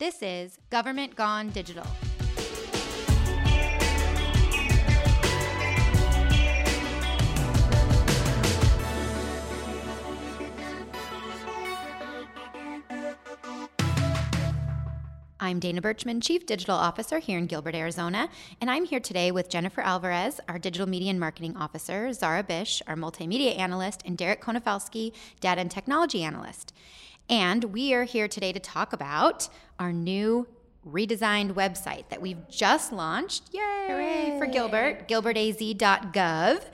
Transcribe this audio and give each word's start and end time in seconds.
This 0.00 0.22
is 0.22 0.56
Government 0.70 1.14
Gone 1.14 1.50
Digital. 1.50 1.84
I'm 15.38 15.58
Dana 15.58 15.82
Berchman, 15.82 16.22
Chief 16.22 16.46
Digital 16.46 16.76
Officer 16.76 17.18
here 17.18 17.36
in 17.36 17.46
Gilbert, 17.46 17.74
Arizona, 17.74 18.30
and 18.62 18.70
I'm 18.70 18.86
here 18.86 19.00
today 19.00 19.30
with 19.30 19.50
Jennifer 19.50 19.82
Alvarez, 19.82 20.40
our 20.48 20.58
Digital 20.58 20.88
Media 20.88 21.10
and 21.10 21.20
Marketing 21.20 21.54
Officer, 21.58 22.14
Zara 22.14 22.42
Bish, 22.42 22.80
our 22.86 22.96
Multimedia 22.96 23.58
Analyst, 23.58 24.00
and 24.06 24.16
Derek 24.16 24.40
Konofalski, 24.40 25.12
Data 25.40 25.60
and 25.60 25.70
Technology 25.70 26.22
Analyst. 26.22 26.72
And 27.30 27.62
we 27.62 27.94
are 27.94 28.02
here 28.02 28.26
today 28.26 28.52
to 28.52 28.58
talk 28.58 28.92
about 28.92 29.48
our 29.78 29.92
new 29.92 30.48
redesigned 30.84 31.52
website 31.52 32.08
that 32.08 32.20
we've 32.20 32.48
just 32.48 32.92
launched. 32.92 33.44
Yay! 33.52 33.60
Hooray. 33.86 34.36
For 34.36 34.46
Gilbert, 34.46 35.06
gilbertaz.gov. 35.06 36.64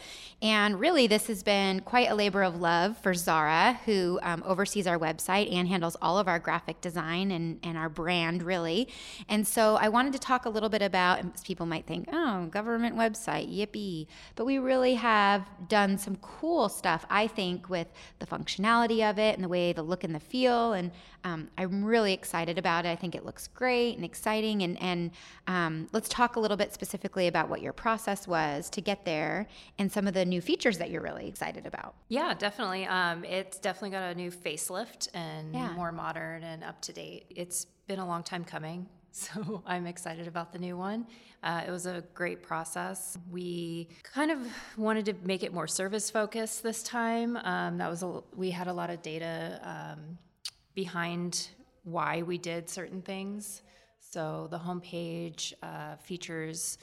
And 0.43 0.79
really, 0.79 1.07
this 1.07 1.29
has 1.29 1.43
been 1.43 1.81
quite 1.81 2.11
a 2.11 2.15
labor 2.15 2.43
of 2.43 2.61
love 2.61 2.99
for 2.99 3.15
Zara, 3.15 3.81
who 3.87 4.21
um, 4.23 4.43
oversees 4.45 4.87
our 4.87 4.99
website 4.99 5.51
and 5.51 5.67
handles 5.67 5.97
all 6.03 6.19
of 6.19 6.29
our 6.29 6.39
graphic 6.39 6.83
design 6.83 7.31
and, 7.31 7.59
and 7.63 7.79
our 7.79 7.89
brand, 7.89 8.43
really. 8.43 8.87
And 9.31 9.47
so 9.47 9.77
I 9.77 9.89
wanted 9.89 10.13
to 10.13 10.19
talk 10.19 10.45
a 10.45 10.51
little 10.51 10.69
bit 10.69 10.83
about, 10.83 11.43
people 11.43 11.65
might 11.65 11.87
think, 11.87 12.11
oh, 12.13 12.47
government 12.47 12.97
website, 12.97 13.51
yippee. 13.51 14.09
But 14.35 14.45
we 14.45 14.59
really 14.59 14.95
have 14.97 15.49
done 15.69 15.97
some 15.97 16.17
cool 16.17 16.69
stuff, 16.69 17.07
I 17.09 17.29
think, 17.29 17.71
with 17.71 17.87
the 18.19 18.27
functionality 18.27 19.09
of 19.09 19.19
it 19.19 19.37
and 19.37 19.43
the 19.43 19.49
way 19.49 19.73
the 19.73 19.83
look 19.83 20.05
and 20.05 20.15
the 20.15 20.21
feel. 20.21 20.75
And 20.75 20.91
um, 21.25 21.49
I'm 21.57 21.83
really 21.83 22.13
excited 22.13 22.59
about 22.59 22.85
it. 22.85 22.91
I 22.91 22.97
think 22.97 23.15
it 23.15 23.25
looks 23.25 23.49
great 23.49 23.97
and 23.97 24.05
exciting. 24.05 24.63
And, 24.63 24.81
and 24.83 25.13
um, 25.47 25.89
let's 25.93 26.11
talk 26.11 26.37
a 26.37 26.41
little 26.41 26.59
bit 26.59 26.75
specifically 26.75 27.27
about 27.27 27.49
what 27.49 27.63
your 27.63 27.73
process 27.73 28.29
was 28.29 28.69
to 28.71 28.83
get 28.83 29.07
there 29.07 29.49
and 29.79 29.91
some 29.91 30.07
of 30.07 30.13
the 30.13 30.26
new 30.27 30.41
features 30.41 30.79
that 30.79 30.91
you're 30.91 31.03
really 31.03 31.29
excited 31.29 31.67
about. 31.67 31.95
Yeah, 32.09 32.35
definitely. 32.35 32.87
Um, 32.87 33.25
it's 33.25 33.59
definitely 33.59 33.91
got 33.91 34.13
a 34.13 34.15
new 34.15 34.31
facelift 34.31 35.09
and 35.15 35.55
yeah. 35.55 35.73
more 35.73 35.93
modern 35.93 36.43
and 36.43 36.63
up 36.65 36.81
to 36.83 36.93
date. 36.93 37.27
It's 37.31 37.67
been 37.87 37.99
a 37.99 38.07
long 38.07 38.23
time 38.23 38.45
coming. 38.45 38.87
So 39.19 39.63
I'm 39.65 39.87
excited 39.87 40.29
about 40.29 40.53
the 40.53 40.59
new 40.59 40.77
one. 40.77 41.07
Uh, 41.43 41.63
it 41.67 41.71
was 41.71 41.87
a 41.87 42.05
great 42.13 42.43
process. 42.43 43.17
We 43.31 43.89
kind 44.03 44.31
of 44.31 44.41
wanted 44.77 45.07
to 45.07 45.15
make 45.25 45.43
it 45.43 45.55
more 45.55 45.67
service 45.67 46.11
focused 46.11 46.63
this 46.63 46.83
time. 46.83 47.39
Um, 47.39 47.79
that 47.79 47.89
was 47.89 48.03
a, 48.03 48.21
we 48.35 48.51
had 48.51 48.67
a 48.67 48.75
lot 48.75 48.91
of 48.91 49.01
data 49.01 49.59
um, 49.63 50.19
behind 50.75 51.49
why 51.85 52.25
we 52.25 52.37
did 52.37 52.69
certain 52.69 53.01
things. 53.01 53.63
So 54.01 54.49
the 54.51 54.59
homepage 54.59 55.55
uh, 55.63 55.97
features 55.97 56.77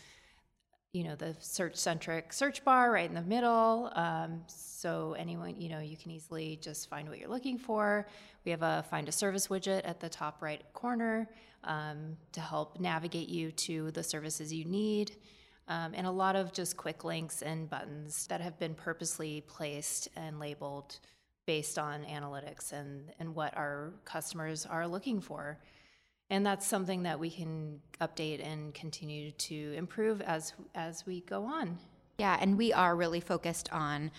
you 0.93 1.03
know 1.03 1.15
the 1.15 1.35
search 1.39 1.75
centric 1.75 2.31
search 2.31 2.63
bar 2.63 2.91
right 2.91 3.09
in 3.09 3.15
the 3.15 3.21
middle. 3.21 3.91
Um, 3.95 4.41
so 4.47 5.15
anyone 5.17 5.59
you 5.59 5.69
know 5.69 5.79
you 5.79 5.97
can 5.97 6.11
easily 6.11 6.57
just 6.61 6.89
find 6.89 7.09
what 7.09 7.19
you're 7.19 7.29
looking 7.29 7.57
for. 7.57 8.07
We 8.45 8.51
have 8.51 8.61
a 8.61 8.85
find 8.89 9.09
a 9.09 9.11
service 9.11 9.47
widget 9.47 9.81
at 9.83 9.99
the 9.99 10.07
top 10.07 10.41
right 10.41 10.61
corner 10.73 11.27
um, 11.63 12.15
to 12.31 12.41
help 12.41 12.79
navigate 12.79 13.27
you 13.27 13.51
to 13.51 13.91
the 13.91 14.03
services 14.03 14.53
you 14.53 14.65
need. 14.65 15.17
Um, 15.67 15.93
and 15.95 16.05
a 16.05 16.11
lot 16.11 16.35
of 16.35 16.51
just 16.51 16.75
quick 16.75 17.05
links 17.05 17.41
and 17.41 17.69
buttons 17.69 18.27
that 18.27 18.41
have 18.41 18.59
been 18.59 18.75
purposely 18.75 19.41
placed 19.47 20.09
and 20.15 20.37
labeled 20.39 20.99
based 21.45 21.79
on 21.79 22.03
analytics 22.03 22.73
and, 22.73 23.11
and 23.19 23.33
what 23.33 23.55
our 23.55 23.93
customers 24.03 24.65
are 24.65 24.87
looking 24.87 25.21
for 25.21 25.57
and 26.33 26.43
that's 26.43 26.65
something 26.65 27.03
that 27.03 27.19
we 27.19 27.29
can 27.29 27.79
update 28.01 28.43
and 28.43 28.73
continue 28.73 29.29
to 29.31 29.73
improve 29.77 30.19
as 30.21 30.53
as 30.73 31.05
we 31.05 31.21
go 31.21 31.45
on. 31.45 31.77
Yeah 32.17 32.37
and 32.41 32.57
we 32.57 32.73
are 32.73 32.95
really 32.95 33.19
focused 33.19 33.71
on 33.71 34.11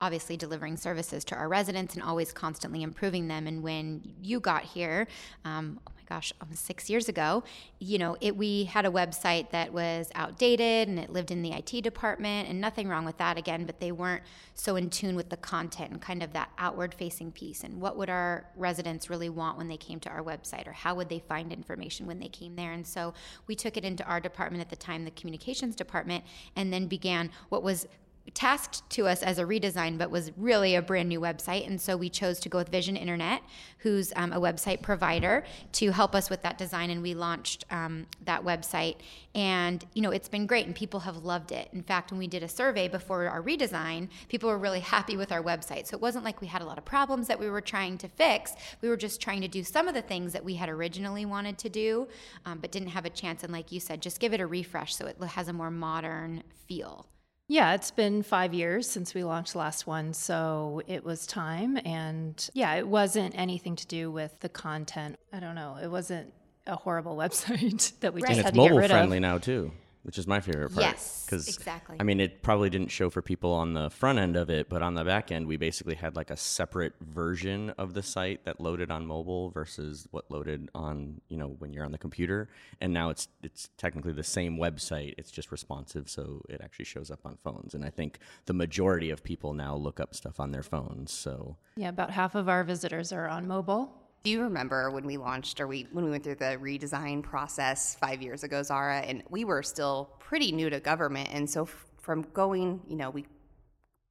obviously 0.00 0.36
delivering 0.36 0.76
services 0.76 1.24
to 1.24 1.34
our 1.34 1.48
residents 1.48 1.94
and 1.94 2.02
always 2.02 2.32
constantly 2.32 2.82
improving 2.82 3.28
them 3.28 3.46
and 3.46 3.62
when 3.62 4.02
you 4.20 4.40
got 4.40 4.62
here 4.62 5.06
um, 5.44 5.80
oh 5.86 5.92
my 6.04 6.16
gosh, 6.16 6.32
six 6.52 6.90
years 6.90 7.08
ago, 7.08 7.42
you 7.78 7.98
know, 7.98 8.16
it 8.20 8.36
we 8.36 8.64
had 8.64 8.84
a 8.84 8.90
website 8.90 9.50
that 9.50 9.72
was 9.72 10.10
outdated 10.14 10.88
and 10.88 10.98
it 10.98 11.10
lived 11.10 11.30
in 11.30 11.42
the 11.42 11.52
IT 11.52 11.82
department, 11.82 12.48
and 12.48 12.60
nothing 12.60 12.88
wrong 12.88 13.04
with 13.04 13.16
that 13.18 13.38
again, 13.38 13.64
but 13.64 13.80
they 13.80 13.92
weren't 13.92 14.22
so 14.54 14.76
in 14.76 14.90
tune 14.90 15.16
with 15.16 15.30
the 15.30 15.36
content 15.36 15.90
and 15.92 16.00
kind 16.00 16.22
of 16.22 16.32
that 16.32 16.50
outward 16.58 16.94
facing 16.94 17.32
piece. 17.32 17.64
And 17.64 17.80
what 17.80 17.96
would 17.96 18.10
our 18.10 18.46
residents 18.56 19.08
really 19.08 19.28
want 19.28 19.56
when 19.56 19.68
they 19.68 19.76
came 19.76 20.00
to 20.00 20.10
our 20.10 20.22
website, 20.22 20.66
or 20.66 20.72
how 20.72 20.94
would 20.94 21.08
they 21.08 21.20
find 21.20 21.52
information 21.52 22.06
when 22.06 22.18
they 22.18 22.28
came 22.28 22.54
there? 22.56 22.72
And 22.72 22.86
so 22.86 23.14
we 23.46 23.54
took 23.54 23.76
it 23.76 23.84
into 23.84 24.04
our 24.04 24.20
department 24.20 24.60
at 24.60 24.70
the 24.70 24.76
time, 24.76 25.04
the 25.04 25.10
communications 25.12 25.74
department, 25.74 26.24
and 26.56 26.72
then 26.72 26.86
began 26.86 27.30
what 27.48 27.62
was 27.62 27.86
tasked 28.32 28.88
to 28.90 29.06
us 29.06 29.22
as 29.22 29.38
a 29.38 29.44
redesign, 29.44 29.98
but 29.98 30.10
was 30.10 30.32
really 30.36 30.74
a 30.74 30.82
brand 30.82 31.08
new 31.08 31.20
website. 31.20 31.66
And 31.66 31.78
so 31.80 31.96
we 31.96 32.08
chose 32.08 32.40
to 32.40 32.48
go 32.48 32.58
with 32.58 32.70
Vision 32.70 32.96
Internet, 32.96 33.42
who's 33.78 34.12
um, 34.16 34.32
a 34.32 34.40
website 34.40 34.80
provider, 34.80 35.44
to 35.72 35.90
help 35.90 36.14
us 36.14 36.30
with 36.30 36.40
that 36.42 36.56
design. 36.56 36.88
And 36.88 37.02
we 37.02 37.14
launched 37.14 37.64
um, 37.70 38.06
that 38.24 38.42
website. 38.42 38.96
And, 39.34 39.84
you 39.94 40.00
know, 40.00 40.10
it's 40.10 40.28
been 40.28 40.46
great 40.46 40.64
and 40.64 40.74
people 40.74 41.00
have 41.00 41.18
loved 41.18 41.52
it. 41.52 41.68
In 41.72 41.82
fact, 41.82 42.12
when 42.12 42.18
we 42.18 42.26
did 42.26 42.42
a 42.42 42.48
survey 42.48 42.88
before 42.88 43.26
our 43.28 43.42
redesign, 43.42 44.08
people 44.28 44.48
were 44.48 44.58
really 44.58 44.80
happy 44.94 45.16
with 45.16 45.30
our 45.30 45.42
website. 45.42 45.86
So 45.86 45.96
it 45.96 46.00
wasn't 46.00 46.24
like 46.24 46.40
we 46.40 46.46
had 46.46 46.62
a 46.62 46.66
lot 46.66 46.78
of 46.78 46.84
problems 46.84 47.28
that 47.28 47.38
we 47.38 47.50
were 47.50 47.60
trying 47.60 47.98
to 47.98 48.08
fix. 48.08 48.54
We 48.80 48.88
were 48.88 48.96
just 48.96 49.20
trying 49.20 49.42
to 49.42 49.48
do 49.48 49.62
some 49.62 49.86
of 49.86 49.94
the 49.94 50.02
things 50.02 50.32
that 50.32 50.44
we 50.44 50.54
had 50.54 50.70
originally 50.70 51.26
wanted 51.26 51.58
to 51.58 51.68
do, 51.68 52.08
um, 52.46 52.58
but 52.58 52.72
didn't 52.72 52.88
have 52.88 53.04
a 53.04 53.10
chance. 53.10 53.44
And 53.44 53.52
like 53.52 53.70
you 53.70 53.80
said, 53.80 54.00
just 54.00 54.18
give 54.18 54.32
it 54.32 54.40
a 54.40 54.46
refresh 54.46 54.94
so 54.94 55.06
it 55.06 55.22
has 55.22 55.48
a 55.48 55.52
more 55.52 55.70
modern 55.70 56.42
feel. 56.66 57.06
Yeah, 57.46 57.74
it's 57.74 57.90
been 57.90 58.22
five 58.22 58.54
years 58.54 58.88
since 58.88 59.14
we 59.14 59.22
launched 59.22 59.52
the 59.52 59.58
last 59.58 59.86
one, 59.86 60.14
so 60.14 60.80
it 60.86 61.04
was 61.04 61.26
time. 61.26 61.78
And 61.84 62.48
yeah, 62.54 62.74
it 62.74 62.88
wasn't 62.88 63.34
anything 63.36 63.76
to 63.76 63.86
do 63.86 64.10
with 64.10 64.40
the 64.40 64.48
content. 64.48 65.18
I 65.32 65.40
don't 65.40 65.54
know. 65.54 65.76
It 65.82 65.88
wasn't 65.88 66.32
a 66.66 66.76
horrible 66.76 67.16
website 67.24 67.98
that 68.00 68.14
we 68.14 68.22
right. 68.22 68.28
just 68.28 68.38
and 68.38 68.46
had 68.46 68.54
to 68.54 68.60
get 68.60 68.68
rid 68.68 68.76
of. 68.76 68.80
mobile 68.80 68.88
friendly 68.88 69.20
now 69.20 69.38
too 69.38 69.72
which 70.04 70.18
is 70.18 70.26
my 70.26 70.38
favorite 70.38 70.68
part. 70.68 70.82
Yes, 70.82 71.24
because 71.24 71.48
exactly. 71.48 71.96
I 71.98 72.02
mean, 72.02 72.20
it 72.20 72.42
probably 72.42 72.68
didn't 72.68 72.88
show 72.88 73.08
for 73.08 73.22
people 73.22 73.52
on 73.52 73.72
the 73.72 73.88
front 73.88 74.18
end 74.18 74.36
of 74.36 74.50
it, 74.50 74.68
but 74.68 74.82
on 74.82 74.94
the 74.94 75.02
back 75.02 75.32
end, 75.32 75.46
we 75.46 75.56
basically 75.56 75.94
had 75.94 76.14
like 76.14 76.30
a 76.30 76.36
separate 76.36 76.92
version 77.00 77.70
of 77.70 77.94
the 77.94 78.02
site 78.02 78.44
that 78.44 78.60
loaded 78.60 78.90
on 78.90 79.06
mobile 79.06 79.50
versus 79.50 80.06
what 80.10 80.30
loaded 80.30 80.68
on 80.74 81.20
you 81.28 81.38
know 81.38 81.56
when 81.58 81.72
you're 81.72 81.86
on 81.86 81.92
the 81.92 81.98
computer. 81.98 82.50
And 82.82 82.92
now 82.92 83.08
it's 83.08 83.28
it's 83.42 83.70
technically 83.78 84.12
the 84.12 84.22
same 84.22 84.58
website. 84.58 85.14
It's 85.16 85.30
just 85.30 85.50
responsive, 85.50 86.10
so 86.10 86.42
it 86.50 86.60
actually 86.62 86.84
shows 86.84 87.10
up 87.10 87.20
on 87.24 87.38
phones. 87.42 87.74
And 87.74 87.84
I 87.84 87.90
think 87.90 88.18
the 88.44 88.54
majority 88.54 89.10
of 89.10 89.24
people 89.24 89.54
now 89.54 89.74
look 89.74 90.00
up 90.00 90.14
stuff 90.14 90.38
on 90.38 90.50
their 90.50 90.62
phones. 90.62 91.12
So 91.12 91.56
yeah, 91.76 91.88
about 91.88 92.10
half 92.10 92.34
of 92.34 92.48
our 92.48 92.62
visitors 92.62 93.10
are 93.10 93.26
on 93.26 93.48
mobile. 93.48 94.03
Do 94.24 94.30
you 94.30 94.40
remember 94.40 94.90
when 94.90 95.04
we 95.04 95.18
launched 95.18 95.60
or 95.60 95.66
we 95.66 95.86
when 95.92 96.02
we 96.02 96.10
went 96.10 96.24
through 96.24 96.36
the 96.36 96.58
redesign 96.58 97.22
process 97.22 97.94
five 97.94 98.22
years 98.22 98.42
ago, 98.42 98.62
Zara? 98.62 99.00
And 99.00 99.22
we 99.28 99.44
were 99.44 99.62
still 99.62 100.10
pretty 100.18 100.50
new 100.50 100.70
to 100.70 100.80
government, 100.80 101.28
and 101.30 101.48
so 101.48 101.64
f- 101.64 101.86
from 102.00 102.22
going, 102.32 102.80
you 102.88 102.96
know, 102.96 103.10
we 103.10 103.26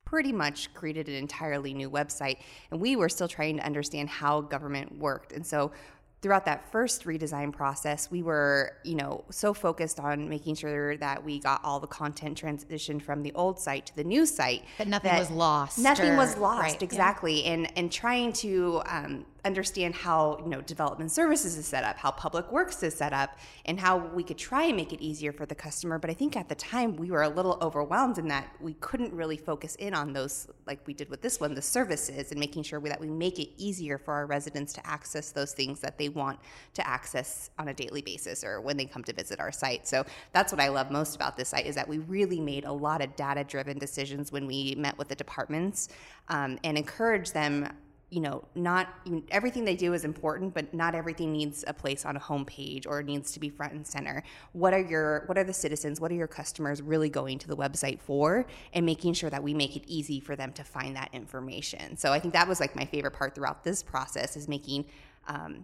pretty 0.05 0.31
much 0.31 0.71
created 0.75 1.09
an 1.09 1.15
entirely 1.15 1.73
new 1.73 1.89
website, 1.89 2.37
and 2.69 2.79
we 2.79 2.95
were 2.95 3.09
still 3.09 3.27
trying 3.27 3.57
to 3.57 3.65
understand 3.65 4.07
how 4.07 4.41
government 4.41 4.99
worked. 4.99 5.31
And 5.31 5.43
so 5.43 5.71
throughout 6.21 6.45
that 6.45 6.71
first 6.71 7.05
redesign 7.05 7.51
process, 7.51 8.11
we 8.11 8.21
were, 8.21 8.73
you 8.83 8.93
know, 8.93 9.25
so 9.31 9.51
focused 9.51 9.99
on 9.99 10.29
making 10.29 10.53
sure 10.53 10.95
that 10.97 11.23
we 11.23 11.39
got 11.39 11.59
all 11.63 11.79
the 11.79 11.87
content 11.87 12.39
transitioned 12.39 13.01
from 13.01 13.23
the 13.23 13.33
old 13.33 13.59
site 13.59 13.87
to 13.87 13.95
the 13.95 14.03
new 14.03 14.27
site 14.27 14.63
that 14.77 14.87
nothing 14.87 15.11
that 15.11 15.19
was 15.19 15.31
lost. 15.31 15.79
Nothing 15.79 16.11
or, 16.11 16.17
was 16.17 16.37
lost, 16.37 16.61
right, 16.61 16.83
exactly, 16.83 17.43
yeah. 17.43 17.53
and 17.53 17.77
and 17.77 17.91
trying 17.91 18.31
to 18.33 18.79
um, 18.85 19.25
understand 19.45 19.93
how 19.93 20.39
you 20.43 20.49
know 20.49 20.61
development 20.61 21.11
services 21.11 21.57
is 21.57 21.65
set 21.65 21.83
up, 21.83 21.97
how 21.97 22.11
public 22.11 22.51
works 22.51 22.81
is 22.83 22.93
set 22.93 23.13
up, 23.13 23.37
and 23.65 23.79
how 23.79 23.97
we 23.97 24.23
could 24.23 24.37
try 24.37 24.63
and 24.65 24.77
make 24.77 24.93
it 24.93 25.01
easier 25.01 25.31
for 25.31 25.45
the 25.45 25.55
customer. 25.55 25.99
But 25.99 26.09
I 26.09 26.13
think 26.13 26.35
at 26.35 26.49
the 26.49 26.55
time 26.55 26.95
we 26.95 27.11
were 27.11 27.23
a 27.23 27.29
little 27.29 27.57
overwhelmed 27.61 28.17
in 28.17 28.27
that 28.29 28.47
we 28.61 28.73
couldn't 28.75 29.13
really 29.13 29.37
focus 29.37 29.75
in 29.75 29.93
on 29.93 30.13
those 30.13 30.47
like 30.65 30.85
we 30.87 30.93
did 30.93 31.09
with 31.09 31.21
this 31.21 31.39
one, 31.39 31.53
the 31.53 31.61
services, 31.61 32.31
and 32.31 32.39
making 32.39 32.63
sure 32.63 32.79
that 32.79 32.99
we 32.99 33.09
make 33.09 33.39
it 33.39 33.49
easier 33.57 33.97
for 33.97 34.13
our 34.13 34.25
residents 34.25 34.73
to 34.73 34.87
access 34.87 35.31
those 35.31 35.53
things 35.53 35.79
that 35.81 35.97
they 35.97 36.09
want 36.09 36.39
to 36.73 36.87
access 36.87 37.49
on 37.59 37.67
a 37.67 37.73
daily 37.73 38.01
basis 38.01 38.43
or 38.43 38.61
when 38.61 38.77
they 38.77 38.85
come 38.85 39.03
to 39.03 39.13
visit 39.13 39.39
our 39.39 39.51
site. 39.51 39.87
So 39.87 40.05
that's 40.31 40.51
what 40.51 40.61
I 40.61 40.69
love 40.69 40.91
most 40.91 41.15
about 41.15 41.37
this 41.37 41.49
site 41.49 41.65
is 41.65 41.75
that 41.75 41.87
we 41.87 41.99
really 41.99 42.39
made 42.39 42.65
a 42.65 42.71
lot 42.71 43.01
of 43.01 43.15
data 43.15 43.43
driven 43.43 43.77
decisions 43.77 44.31
when 44.31 44.47
we 44.47 44.75
met 44.75 44.97
with 44.97 45.07
the 45.07 45.15
departments 45.15 45.89
um, 46.29 46.57
and 46.63 46.77
encouraged 46.77 47.33
them 47.33 47.69
you 48.13 48.19
know, 48.19 48.43
not 48.53 48.89
everything 49.31 49.65
they 49.65 49.75
do 49.75 49.93
is 49.93 50.05
important, 50.05 50.53
but 50.53 50.71
not 50.71 50.93
everything 50.93 51.31
needs 51.31 51.63
a 51.65 51.73
place 51.73 52.05
on 52.05 52.15
a 52.15 52.19
homepage 52.19 52.85
or 52.85 53.01
needs 53.01 53.31
to 53.31 53.39
be 53.39 53.49
front 53.49 53.73
and 53.73 53.87
center. 53.87 54.21
What 54.51 54.71
are 54.71 54.81
your 54.81 55.23
what 55.25 55.35
are 55.35 55.43
the 55.43 55.53
citizens, 55.53 55.99
what 55.99 56.11
are 56.11 56.15
your 56.15 56.27
customers 56.27 56.79
really 56.79 57.09
going 57.09 57.39
to 57.39 57.47
the 57.47 57.57
website 57.57 57.99
for 57.99 58.45
and 58.71 58.85
making 58.85 59.15
sure 59.15 59.31
that 59.31 59.41
we 59.41 59.55
make 59.55 59.75
it 59.75 59.83
easy 59.87 60.19
for 60.19 60.35
them 60.35 60.53
to 60.53 60.63
find 60.63 60.95
that 60.95 61.09
information. 61.11 61.97
So 61.97 62.13
I 62.13 62.19
think 62.19 62.35
that 62.35 62.47
was 62.47 62.59
like 62.59 62.75
my 62.75 62.85
favorite 62.85 63.13
part 63.13 63.33
throughout 63.33 63.63
this 63.63 63.81
process 63.81 64.37
is 64.37 64.47
making 64.47 64.85
um, 65.27 65.63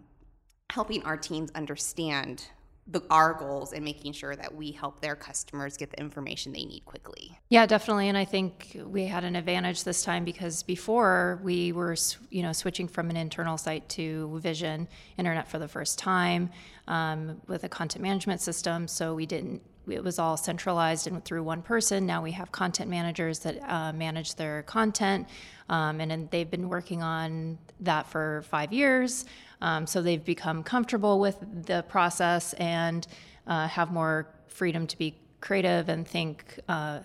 helping 0.71 1.03
our 1.03 1.17
teams 1.17 1.51
understand 1.53 2.45
the, 2.87 3.03
our 3.09 3.33
goals 3.33 3.73
and 3.73 3.85
making 3.85 4.13
sure 4.13 4.35
that 4.35 4.53
we 4.53 4.71
help 4.71 4.99
their 4.99 5.15
customers 5.15 5.77
get 5.77 5.91
the 5.91 5.99
information 5.99 6.51
they 6.51 6.65
need 6.65 6.83
quickly. 6.85 7.37
Yeah, 7.49 7.65
definitely. 7.65 8.09
And 8.09 8.17
I 8.17 8.25
think 8.25 8.77
we 8.83 9.05
had 9.05 9.23
an 9.23 9.35
advantage 9.35 9.83
this 9.83 10.03
time 10.03 10.25
because 10.25 10.63
before 10.63 11.39
we 11.43 11.71
were, 11.71 11.95
you 12.29 12.41
know, 12.41 12.51
switching 12.51 12.87
from 12.87 13.09
an 13.09 13.17
internal 13.17 13.57
site 13.57 13.87
to 13.89 14.39
Vision 14.39 14.87
Internet 15.17 15.47
for 15.47 15.59
the 15.59 15.67
first 15.67 15.99
time 15.99 16.49
um, 16.87 17.39
with 17.47 17.63
a 17.63 17.69
content 17.69 18.01
management 18.01 18.41
system. 18.41 18.87
So 18.87 19.13
we 19.13 19.25
didn't. 19.25 19.61
It 19.87 20.03
was 20.03 20.19
all 20.19 20.37
centralized 20.37 21.07
and 21.07 21.23
through 21.25 21.41
one 21.41 21.63
person. 21.63 22.05
Now 22.05 22.21
we 22.21 22.31
have 22.33 22.51
content 22.51 22.91
managers 22.91 23.39
that 23.39 23.59
uh, 23.67 23.91
manage 23.91 24.35
their 24.35 24.61
content, 24.63 25.27
um, 25.67 25.99
and, 25.99 26.11
and 26.11 26.29
they've 26.29 26.49
been 26.49 26.69
working 26.69 27.01
on 27.01 27.57
that 27.79 28.07
for 28.07 28.43
five 28.49 28.71
years. 28.71 29.25
Um, 29.61 29.85
so 29.85 30.01
they've 30.01 30.23
become 30.23 30.63
comfortable 30.63 31.19
with 31.19 31.38
the 31.65 31.83
process 31.83 32.53
and 32.53 33.06
uh, 33.47 33.67
have 33.67 33.91
more 33.91 34.27
freedom 34.47 34.88
to 34.88 34.97
be 34.97 35.15
creative 35.41 35.89
and 35.89 36.07
think 36.07 36.59
uh, 36.67 37.00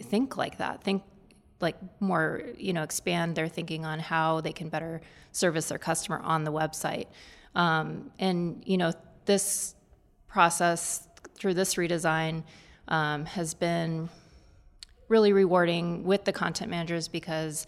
think 0.00 0.36
like 0.36 0.58
that. 0.58 0.82
Think 0.82 1.02
like 1.60 1.76
more, 2.00 2.42
you 2.56 2.72
know, 2.72 2.82
expand 2.82 3.36
their 3.36 3.48
thinking 3.48 3.84
on 3.84 4.00
how 4.00 4.40
they 4.40 4.52
can 4.52 4.68
better 4.68 5.00
service 5.30 5.68
their 5.68 5.78
customer 5.78 6.20
on 6.20 6.44
the 6.44 6.52
website. 6.52 7.06
Um, 7.54 8.10
and 8.18 8.62
you 8.66 8.76
know, 8.76 8.92
this 9.26 9.74
process 10.28 11.06
through 11.34 11.54
this 11.54 11.74
redesign 11.74 12.42
um, 12.88 13.26
has 13.26 13.54
been 13.54 14.08
really 15.08 15.32
rewarding 15.32 16.04
with 16.04 16.24
the 16.24 16.32
content 16.32 16.70
managers 16.70 17.06
because 17.06 17.66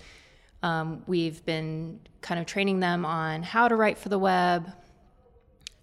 um, 0.64 1.02
we've 1.06 1.44
been 1.44 2.00
kind 2.22 2.40
of 2.40 2.46
training 2.46 2.80
them 2.80 3.04
on 3.04 3.42
how 3.42 3.68
to 3.68 3.76
write 3.76 3.98
for 3.98 4.08
the 4.08 4.18
web, 4.18 4.72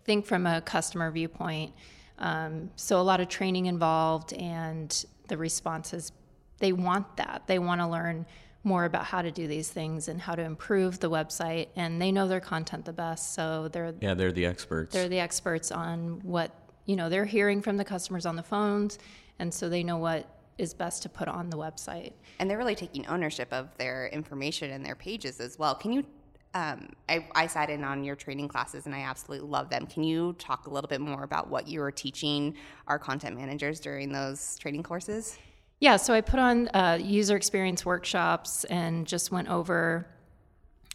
think 0.06 0.26
from 0.26 0.48
a 0.48 0.60
customer 0.62 1.12
viewpoint. 1.12 1.72
Um, 2.18 2.72
so 2.76 3.00
a 3.00 3.04
lot 3.04 3.22
of 3.22 3.30
training 3.30 3.68
involved, 3.68 4.34
and 4.34 5.06
the 5.28 5.38
responses 5.38 6.12
they 6.58 6.74
want 6.74 7.16
that. 7.18 7.44
They 7.46 7.60
want 7.60 7.80
to 7.82 7.88
learn 7.88 8.26
more 8.64 8.86
about 8.86 9.06
how 9.06 9.22
to 9.22 9.30
do 9.30 9.48
these 9.48 9.70
things 9.70 10.08
and 10.08 10.20
how 10.20 10.34
to 10.34 10.42
improve 10.42 11.00
the 11.00 11.12
website, 11.12 11.68
and 11.76 12.02
they 12.02 12.12
know 12.12 12.28
their 12.28 12.40
content 12.40 12.86
the 12.86 12.94
best. 12.94 13.36
So 13.36 13.68
they're 13.68 13.94
yeah, 14.02 14.16
they're 14.16 14.32
the 14.32 14.48
experts. 14.48 14.94
They're 14.94 15.10
the 15.10 15.20
experts 15.20 15.72
on 15.72 16.22
what 16.24 16.56
you 16.88 16.96
know. 16.96 17.08
They're 17.08 17.26
hearing 17.26 17.62
from 17.62 17.78
the 17.78 17.86
customers 17.86 18.26
on 18.26 18.36
the 18.36 18.44
phones, 18.44 18.98
and 19.38 19.54
so 19.54 19.70
they 19.70 19.84
know 19.84 19.98
what 19.98 20.28
is 20.62 20.74
best 20.74 21.02
to 21.04 21.10
put 21.10 21.28
on 21.28 21.50
the 21.50 21.58
website. 21.58 22.14
And 22.40 22.50
they're 22.50 22.58
really 22.58 22.76
taking 22.76 23.06
ownership 23.08 23.52
of 23.52 23.76
their 23.78 24.08
information 24.08 24.72
and 24.72 24.86
their 24.86 24.96
pages 24.96 25.40
as 25.40 25.58
well. 25.58 25.76
Can 25.76 25.92
you? 25.92 26.06
Um, 26.54 26.90
I, 27.08 27.26
I 27.34 27.48
sat 27.48 27.70
in 27.70 27.84
on 27.84 28.04
your 28.04 28.16
training 28.16 28.50
classes 28.50 28.86
and 28.86 28.94
I 28.94 29.00
absolutely 29.00 29.48
love 29.48 29.70
them. 29.70 29.88
Can 29.88 30.04
you 30.04 30.34
talk 30.34 30.68
a 30.68 30.70
little 30.70 30.90
bit 30.90 31.00
more 31.00 31.24
about 31.24 31.50
what 31.50 31.68
you 31.68 31.80
were 31.80 31.92
teaching 31.92 32.56
our 32.88 33.00
content 33.00 33.38
managers 33.38 33.80
during 33.80 34.12
those 34.12 34.58
training 34.60 34.84
courses? 34.84 35.40
Yeah, 35.80 35.96
so 35.96 36.14
I 36.14 36.22
put 36.22 36.40
on 36.40 36.68
uh, 36.74 37.00
user 37.02 37.36
experience 37.36 37.86
workshops 37.86 38.66
and 38.66 39.08
just 39.08 39.32
went 39.32 39.48
over. 39.48 40.06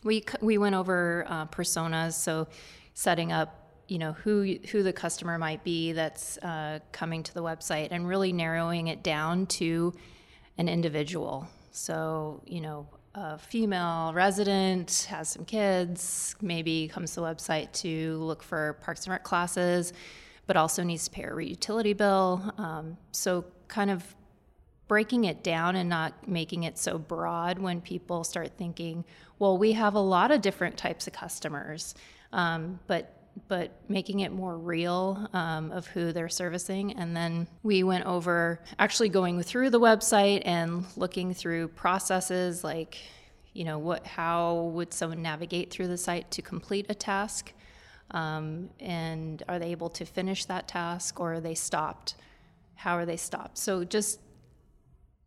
We 0.04 0.24
we 0.40 0.58
went 0.58 0.74
over 0.76 1.24
uh, 1.26 1.46
personas, 1.46 2.12
so 2.12 2.46
setting 2.94 3.32
up 3.32 3.65
you 3.88 3.98
know 3.98 4.12
who 4.12 4.56
who 4.70 4.82
the 4.82 4.92
customer 4.92 5.38
might 5.38 5.62
be 5.62 5.92
that's 5.92 6.38
uh, 6.38 6.80
coming 6.92 7.22
to 7.22 7.34
the 7.34 7.42
website 7.42 7.88
and 7.90 8.08
really 8.08 8.32
narrowing 8.32 8.88
it 8.88 9.02
down 9.02 9.46
to 9.46 9.94
an 10.58 10.68
individual. 10.68 11.48
So 11.70 12.42
you 12.46 12.60
know 12.60 12.88
a 13.14 13.38
female 13.38 14.12
resident 14.14 15.06
has 15.08 15.30
some 15.30 15.44
kids 15.44 16.34
maybe 16.42 16.88
comes 16.88 17.14
to 17.14 17.20
the 17.20 17.26
website 17.26 17.72
to 17.72 18.18
look 18.18 18.42
for 18.42 18.74
parks 18.82 19.04
and 19.04 19.12
rec 19.12 19.24
classes 19.24 19.92
but 20.46 20.56
also 20.56 20.82
needs 20.82 21.06
to 21.06 21.10
pay 21.10 21.24
a 21.24 21.40
utility 21.40 21.92
bill. 21.92 22.54
Um, 22.56 22.96
so 23.10 23.44
kind 23.66 23.90
of 23.90 24.14
breaking 24.86 25.24
it 25.24 25.42
down 25.42 25.74
and 25.74 25.88
not 25.88 26.28
making 26.28 26.62
it 26.62 26.78
so 26.78 26.98
broad 26.98 27.58
when 27.58 27.80
people 27.80 28.22
start 28.22 28.52
thinking 28.56 29.04
well 29.40 29.58
we 29.58 29.72
have 29.72 29.94
a 29.94 30.00
lot 30.00 30.30
of 30.30 30.40
different 30.40 30.76
types 30.76 31.06
of 31.06 31.12
customers. 31.12 31.94
Um, 32.32 32.80
but 32.86 33.15
but 33.48 33.70
making 33.88 34.20
it 34.20 34.32
more 34.32 34.56
real 34.56 35.28
um, 35.32 35.70
of 35.70 35.86
who 35.88 36.12
they're 36.12 36.28
servicing. 36.28 36.92
And 36.92 37.16
then 37.16 37.46
we 37.62 37.82
went 37.82 38.06
over 38.06 38.60
actually 38.78 39.08
going 39.08 39.42
through 39.42 39.70
the 39.70 39.80
website 39.80 40.42
and 40.44 40.84
looking 40.96 41.34
through 41.34 41.68
processes 41.68 42.64
like, 42.64 42.98
you 43.52 43.64
know, 43.64 43.78
what 43.78 44.06
how 44.06 44.70
would 44.74 44.92
someone 44.92 45.22
navigate 45.22 45.70
through 45.70 45.88
the 45.88 45.98
site 45.98 46.30
to 46.32 46.42
complete 46.42 46.86
a 46.88 46.94
task? 46.94 47.52
Um, 48.10 48.70
and 48.80 49.42
are 49.48 49.58
they 49.58 49.70
able 49.72 49.90
to 49.90 50.04
finish 50.04 50.44
that 50.46 50.68
task 50.68 51.20
or 51.20 51.34
are 51.34 51.40
they 51.40 51.54
stopped? 51.54 52.14
How 52.74 52.96
are 52.96 53.06
they 53.06 53.16
stopped? 53.16 53.58
So 53.58 53.84
just 53.84 54.20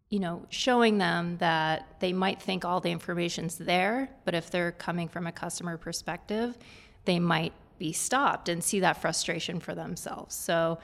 you 0.09 0.19
know, 0.19 0.43
showing 0.49 0.97
them 0.97 1.37
that 1.37 1.85
they 1.99 2.13
might 2.13 2.41
think 2.41 2.65
all 2.65 2.79
the 2.79 2.89
information's 2.89 3.59
there, 3.59 4.09
but 4.25 4.33
if 4.33 4.49
they're 4.49 4.71
coming 4.71 5.07
from 5.07 5.27
a 5.27 5.31
customer 5.31 5.77
perspective, 5.77 6.57
they 7.05 7.19
might 7.19 7.53
be 7.79 7.93
stopped 7.93 8.49
and 8.49 8.63
see 8.63 8.81
that 8.81 9.01
frustration 9.01 9.59
for 9.59 9.73
themselves. 9.73 10.35
So 10.35 10.79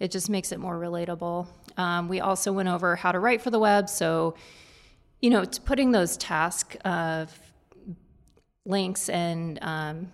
it 0.00 0.10
just 0.10 0.30
makes 0.30 0.52
it 0.52 0.58
more 0.58 0.76
relatable. 0.76 1.46
Um, 1.76 2.08
we 2.08 2.20
also 2.20 2.52
went 2.52 2.68
over 2.68 2.96
how 2.96 3.12
to 3.12 3.18
write 3.18 3.42
for 3.42 3.50
the 3.50 3.58
web. 3.58 3.88
So, 3.88 4.34
you 5.20 5.30
know, 5.30 5.42
it's 5.42 5.58
putting 5.58 5.92
those 5.92 6.16
task 6.16 6.76
uh, 6.84 7.26
links 8.64 9.08
and 9.08 9.58
um, 9.62 10.12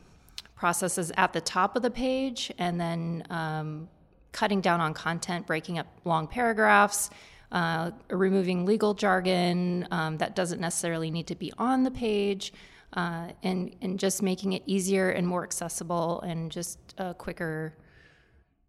processes 0.57 1.13
at 1.17 1.33
the 1.33 1.41
top 1.41 1.77
of 1.77 1.83
the 1.83 1.91
page 1.91 2.53
and 2.59 2.81
then 2.81 3.25
um, 3.31 3.89
cutting 4.33 4.61
down 4.61 4.81
on 4.81 4.95
content, 4.95 5.47
breaking 5.47 5.79
up 5.79 5.87
long 6.05 6.27
paragraphs. 6.27 7.11
Uh, 7.53 7.93
removing 8.11 8.67
legal 8.67 8.95
jargon 8.95 9.87
um, 9.93 10.17
that 10.17 10.35
doesn't 10.35 10.61
necessarily 10.61 11.09
need 11.09 11.29
to 11.29 11.37
be 11.37 11.53
on 11.57 11.85
the 11.85 11.91
page, 11.91 12.53
uh, 12.95 13.29
and 13.43 13.75
and 13.83 13.99
just 13.99 14.23
making 14.23 14.53
it 14.53 14.63
easier 14.67 15.11
and 15.11 15.27
more 15.27 15.43
accessible 15.43 16.21
and 16.23 16.51
just 16.51 16.79
a 16.99 17.15
quicker 17.15 17.75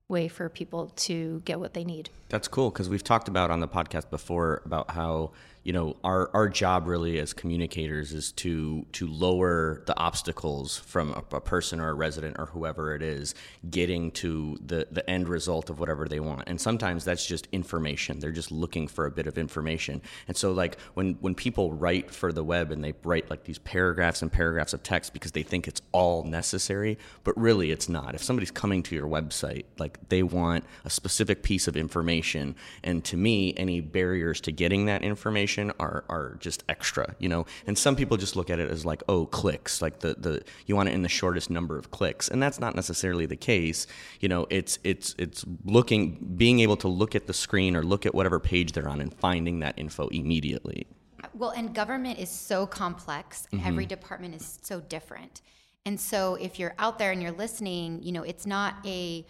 way 0.08 0.28
for 0.28 0.50
people 0.50 0.92
to 0.96 1.42
get 1.46 1.60
what 1.60 1.74
they 1.74 1.84
need. 1.84 2.10
That's 2.30 2.48
cool 2.48 2.70
because 2.70 2.90
we've 2.90 3.04
talked 3.04 3.28
about 3.28 3.50
on 3.50 3.60
the 3.60 3.68
podcast 3.68 4.10
before 4.10 4.62
about 4.66 4.92
how 4.92 5.32
you 5.66 5.74
know 5.74 5.98
our 6.04 6.30
our 6.36 6.48
job 6.48 6.88
really 6.88 7.18
as 7.18 7.34
communicators 7.34 8.14
is 8.14 8.32
to 8.32 8.86
to 8.92 9.08
lower 9.08 9.82
the 9.88 9.98
obstacles 9.98 10.78
from 10.78 11.12
a, 11.12 11.24
a, 11.36 11.42
person 11.42 11.80
or 11.80 11.90
a 11.90 11.94
resident 11.96 12.36
or 12.38 12.46
whoever 12.46 12.94
it 12.94 13.02
is 13.02 13.34
getting 13.72 14.12
to 14.12 14.60
the 14.64 14.88
the 14.92 15.08
end 15.10 15.28
result 15.28 15.72
of 15.72 15.80
whatever 15.80 16.08
they 16.08 16.20
want. 16.20 16.44
And 16.46 16.62
sometimes 16.62 17.04
that's 17.04 17.26
just 17.26 17.48
information. 17.52 18.20
They're 18.20 18.32
just 18.32 18.52
looking 18.52 18.88
for 18.88 19.08
a 19.08 19.12
bit 19.12 19.26
of 19.26 19.40
information. 19.40 20.04
And 20.28 20.38
so 20.38 20.52
like 20.52 20.80
when 20.94 21.16
when 21.16 21.34
people 21.34 21.74
write 21.74 22.12
for 22.12 22.32
the 22.32 22.44
web 22.44 22.72
and 22.72 22.84
they 22.84 22.94
write 23.04 23.32
like 23.32 23.46
these 23.46 23.58
paragraphs 23.58 24.22
and 24.22 24.32
paragraphs 24.32 24.74
of 24.74 24.84
text 24.84 25.14
because 25.14 25.32
they 25.32 25.44
think 25.44 25.68
it's 25.68 25.82
all 25.92 26.24
necessary 26.24 27.00
but 27.24 27.36
really 27.40 27.72
it's 27.72 27.90
not. 27.90 28.14
If 28.14 28.24
somebody's 28.24 28.52
coming 28.52 28.84
to 28.84 28.96
your 28.96 29.08
website 29.08 29.66
like 29.80 30.10
they 30.10 30.22
want 30.22 30.64
a 30.84 30.92
specific 30.92 31.42
piece 31.42 31.68
of 31.68 31.76
information. 31.76 32.56
And 32.84 33.04
to 33.06 33.18
me 33.18 33.56
any 33.58 33.82
barriers 33.82 34.40
to 34.42 34.52
getting 34.52 34.86
that 34.86 35.02
information 35.02 35.55
information 35.58 35.72
are 35.80 36.04
are 36.10 36.36
just 36.40 36.64
extra, 36.70 37.16
you 37.20 37.30
know. 37.30 37.46
And 37.68 37.78
some 37.78 37.96
people 37.96 38.18
just 38.18 38.36
look 38.36 38.50
at 38.50 38.60
it 38.60 38.70
as 38.70 38.86
like, 38.86 39.04
oh, 39.08 39.26
clicks, 39.26 39.82
like 39.82 40.00
the 40.00 40.16
the 40.18 40.44
you 40.66 40.76
want 40.76 40.90
it 40.90 40.94
in 40.94 41.02
the 41.02 41.10
shortest 41.10 41.50
number 41.50 41.78
of 41.78 41.92
clicks, 41.92 42.30
and 42.30 42.42
that's 42.42 42.60
not 42.60 42.76
necessarily 42.76 43.26
the 43.26 43.36
case. 43.36 43.88
You 44.20 44.30
know, 44.30 44.48
it's 44.50 44.80
it's 44.84 45.16
it's 45.18 45.46
looking, 45.64 46.34
being 46.38 46.60
able 46.60 46.78
to 46.78 46.88
look 46.88 47.16
at 47.16 47.28
the 47.28 47.34
screen 47.34 47.76
or 47.76 47.84
look 47.84 48.06
at 48.06 48.14
whatever 48.14 48.40
page 48.40 48.74
they're 48.74 48.90
on 48.90 49.02
and 49.02 49.14
finding 49.14 49.60
that 49.60 49.78
info 49.78 50.08
immediately. 50.10 50.88
Well, 51.34 51.52
and 51.52 51.74
government 51.74 52.20
is 52.20 52.30
so 52.30 52.66
complex. 52.66 53.48
Mm-hmm. 53.52 53.68
Every 53.68 53.86
department 53.86 54.36
is 54.36 54.60
so 54.62 54.80
different. 54.80 55.42
And 55.88 56.00
so 56.00 56.36
if 56.36 56.58
you're 56.58 56.74
out 56.80 56.98
there 56.98 57.12
and 57.12 57.22
you're 57.22 57.32
listening, 57.32 58.02
you 58.02 58.12
know, 58.12 58.24
it's 58.24 58.46
not 58.46 58.76
a 58.86 59.26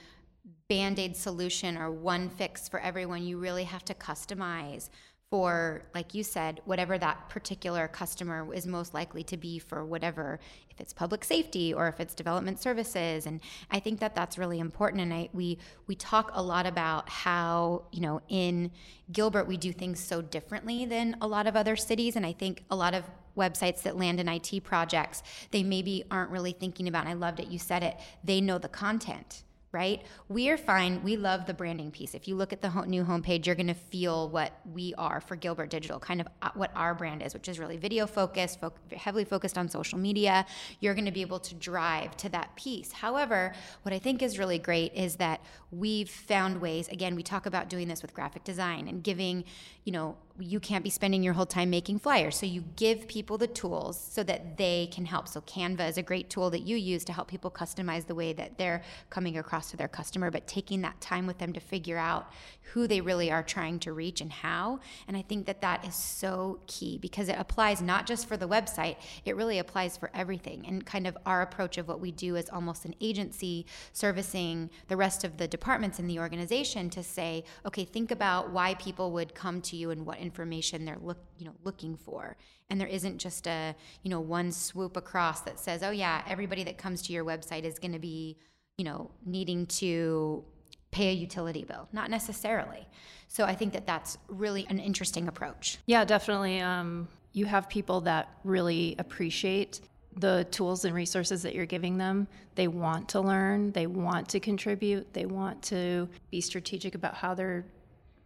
band 0.69 0.99
aid 0.99 1.15
solution 1.15 1.77
or 1.77 1.91
one 1.91 2.29
fix 2.29 2.67
for 2.69 2.79
everyone. 2.79 3.23
You 3.23 3.37
really 3.37 3.65
have 3.65 3.83
to 3.85 3.93
customize 3.93 4.89
for, 5.35 5.83
like 5.93 6.13
you 6.13 6.23
said, 6.23 6.61
whatever 6.63 6.97
that 6.97 7.27
particular 7.27 7.89
customer 7.89 8.53
is 8.53 8.65
most 8.65 8.93
likely 8.93 9.21
to 9.21 9.35
be 9.35 9.59
for 9.59 9.83
whatever, 9.83 10.39
if 10.71 10.79
it's 10.79 10.93
public 10.93 11.25
safety 11.25 11.73
or 11.73 11.89
if 11.89 11.99
it's 11.99 12.15
development 12.15 12.57
services. 12.61 13.25
And 13.25 13.41
I 13.69 13.81
think 13.81 13.99
that 13.99 14.15
that's 14.15 14.37
really 14.37 14.59
important. 14.59 15.01
And 15.01 15.13
I, 15.13 15.27
we 15.33 15.57
we 15.87 15.95
talk 15.95 16.31
a 16.33 16.41
lot 16.41 16.65
about 16.65 17.09
how 17.09 17.83
you 17.91 17.99
know 17.99 18.21
in 18.29 18.71
Gilbert 19.11 19.45
we 19.45 19.57
do 19.57 19.73
things 19.73 19.99
so 19.99 20.21
differently 20.21 20.85
than 20.85 21.17
a 21.19 21.27
lot 21.27 21.47
of 21.47 21.57
other 21.57 21.75
cities. 21.75 22.15
And 22.15 22.25
I 22.25 22.31
think 22.31 22.63
a 22.71 22.75
lot 22.77 22.93
of 22.93 23.03
websites 23.35 23.81
that 23.81 23.97
land 23.97 24.21
in 24.21 24.29
IT 24.29 24.63
projects, 24.63 25.21
they 25.51 25.63
maybe 25.63 26.05
aren't 26.09 26.31
really 26.31 26.53
thinking 26.53 26.87
about. 26.87 27.01
And 27.01 27.09
I 27.09 27.13
loved 27.15 27.41
it. 27.41 27.47
You 27.47 27.59
said 27.59 27.83
it. 27.83 27.97
They 28.23 28.39
know 28.39 28.57
the 28.57 28.69
content 28.69 29.43
right? 29.75 30.03
We 30.29 30.49
are 30.49 30.57
fine. 30.57 31.03
We 31.03 31.17
love 31.17 31.45
the 31.45 31.53
branding 31.53 31.91
piece. 31.91 32.15
If 32.15 32.29
you 32.29 32.35
look 32.37 32.53
at 32.53 32.61
the 32.61 32.69
new 32.87 33.03
homepage, 33.03 33.45
you're 33.45 33.55
going 33.55 33.67
to 33.67 33.73
feel 33.73 34.29
what 34.29 34.53
we 34.73 34.93
are 34.97 35.19
for 35.19 35.35
Gilbert 35.35 35.69
Digital, 35.69 35.99
kind 35.99 36.21
of 36.21 36.27
uh, 36.41 36.51
what 36.53 36.71
our 36.75 36.95
brand 36.95 37.21
is, 37.21 37.33
which 37.33 37.49
is 37.49 37.59
really 37.59 37.75
video 37.75 38.07
focused, 38.07 38.61
fo- 38.61 38.73
heavily 38.95 39.25
focused 39.25 39.57
on 39.57 39.67
social 39.67 39.99
media. 39.99 40.45
You're 40.79 40.93
going 40.93 41.05
to 41.05 41.11
be 41.11 41.19
able 41.19 41.39
to 41.39 41.53
drive 41.55 42.15
to 42.17 42.29
that 42.29 42.55
piece. 42.55 42.93
However, 42.93 43.53
what 43.81 43.93
I 43.93 43.99
think 43.99 44.23
is 44.23 44.39
really 44.39 44.59
great 44.59 44.93
is 44.93 45.17
that 45.17 45.41
we've 45.71 46.09
found 46.09 46.61
ways, 46.61 46.87
again, 46.87 47.13
we 47.13 47.21
talk 47.21 47.45
about 47.45 47.67
doing 47.67 47.89
this 47.89 48.01
with 48.01 48.13
graphic 48.13 48.45
design 48.45 48.87
and 48.87 49.03
giving, 49.03 49.43
you 49.83 49.91
know, 49.91 50.15
you 50.37 50.59
can't 50.59 50.83
be 50.83 50.89
spending 50.89 51.23
your 51.23 51.33
whole 51.33 51.45
time 51.45 51.69
making 51.69 51.99
flyers. 51.99 52.35
So 52.35 52.45
you 52.45 52.63
give 52.75 53.07
people 53.07 53.37
the 53.37 53.47
tools 53.47 53.97
so 54.11 54.21
that 54.23 54.57
they 54.57 54.89
can 54.91 55.05
help. 55.05 55.27
So 55.27 55.41
Canva 55.41 55.87
is 55.89 55.97
a 55.97 56.01
great 56.01 56.29
tool 56.29 56.49
that 56.49 56.61
you 56.61 56.75
use 56.75 57.05
to 57.05 57.13
help 57.13 57.27
people 57.29 57.49
customize 57.49 58.05
the 58.07 58.15
way 58.15 58.33
that 58.33 58.57
they're 58.57 58.81
coming 59.09 59.37
across 59.37 59.71
to 59.71 59.77
their 59.77 59.87
customer, 59.87 60.31
but 60.31 60.45
taking 60.45 60.81
that 60.81 60.99
time 60.99 61.25
with 61.25 61.37
them 61.37 61.53
to 61.53 61.59
figure 61.59 61.97
out 61.97 62.29
who 62.73 62.87
they 62.87 62.99
really 62.99 63.31
are 63.31 63.43
trying 63.43 63.79
to 63.79 63.93
reach 63.93 64.19
and 64.19 64.31
how. 64.31 64.79
And 65.07 65.15
I 65.15 65.21
think 65.21 65.45
that 65.45 65.61
that 65.61 65.85
is 65.87 65.95
so 65.95 66.59
key 66.67 66.97
because 66.97 67.29
it 67.29 67.37
applies 67.39 67.81
not 67.81 68.05
just 68.05 68.27
for 68.27 68.35
the 68.35 68.47
website, 68.47 68.97
it 69.23 69.35
really 69.35 69.59
applies 69.59 69.95
for 69.95 70.09
everything. 70.13 70.65
And 70.67 70.85
kind 70.85 71.07
of 71.07 71.17
our 71.25 71.41
approach 71.43 71.77
of 71.77 71.87
what 71.87 71.99
we 71.99 72.11
do 72.11 72.35
is 72.35 72.49
almost 72.49 72.83
an 72.85 72.95
agency 72.99 73.65
servicing 73.93 74.69
the 74.87 74.97
rest 74.97 75.23
of 75.23 75.37
the 75.37 75.47
departments 75.47 75.99
in 75.99 76.07
the 76.07 76.19
organization 76.19 76.89
to 76.89 77.03
say, 77.03 77.45
okay, 77.65 77.85
think 77.85 78.11
about 78.11 78.51
why 78.51 78.73
people 78.75 79.11
would 79.11 79.33
come 79.33 79.61
to 79.61 79.77
you 79.77 79.91
and 79.91 80.05
what 80.05 80.19
information 80.25 80.83
they're 80.83 80.97
look, 81.01 81.19
you 81.37 81.45
know, 81.45 81.53
looking 81.63 81.95
for. 81.95 82.35
And 82.69 82.81
there 82.81 82.87
isn't 82.87 83.19
just 83.19 83.47
a, 83.47 83.75
you 84.03 84.09
know, 84.09 84.19
one 84.19 84.51
swoop 84.51 84.97
across 84.97 85.41
that 85.41 85.59
says, 85.59 85.83
oh 85.83 85.91
yeah, 85.91 86.23
everybody 86.27 86.63
that 86.63 86.77
comes 86.77 87.01
to 87.03 87.13
your 87.13 87.23
website 87.23 87.63
is 87.63 87.79
going 87.79 87.93
to 87.93 87.99
be, 87.99 88.37
you 88.77 88.83
know, 88.83 89.11
needing 89.25 89.65
to 89.67 90.43
pay 90.91 91.09
a 91.09 91.13
utility 91.13 91.63
bill. 91.63 91.87
Not 91.93 92.09
necessarily. 92.09 92.87
So 93.27 93.45
I 93.45 93.55
think 93.55 93.73
that 93.73 93.85
that's 93.85 94.17
really 94.27 94.65
an 94.69 94.79
interesting 94.79 95.27
approach. 95.27 95.77
Yeah, 95.85 96.05
definitely. 96.05 96.59
Um, 96.61 97.07
you 97.33 97.45
have 97.45 97.69
people 97.69 98.01
that 98.01 98.29
really 98.43 98.95
appreciate 98.97 99.81
the 100.17 100.47
tools 100.51 100.85
and 100.85 100.95
resources 100.95 101.43
that 101.43 101.53
you're 101.53 101.65
giving 101.65 101.97
them. 101.97 102.27
They 102.55 102.69
want 102.69 103.09
to 103.09 103.19
learn, 103.21 103.71
they 103.73 103.87
want 103.87 104.29
to 104.29 104.39
contribute, 104.39 105.13
they 105.13 105.25
want 105.25 105.61
to 105.63 106.07
be 106.31 106.39
strategic 106.39 106.95
about 106.95 107.15
how 107.15 107.33
they're 107.33 107.65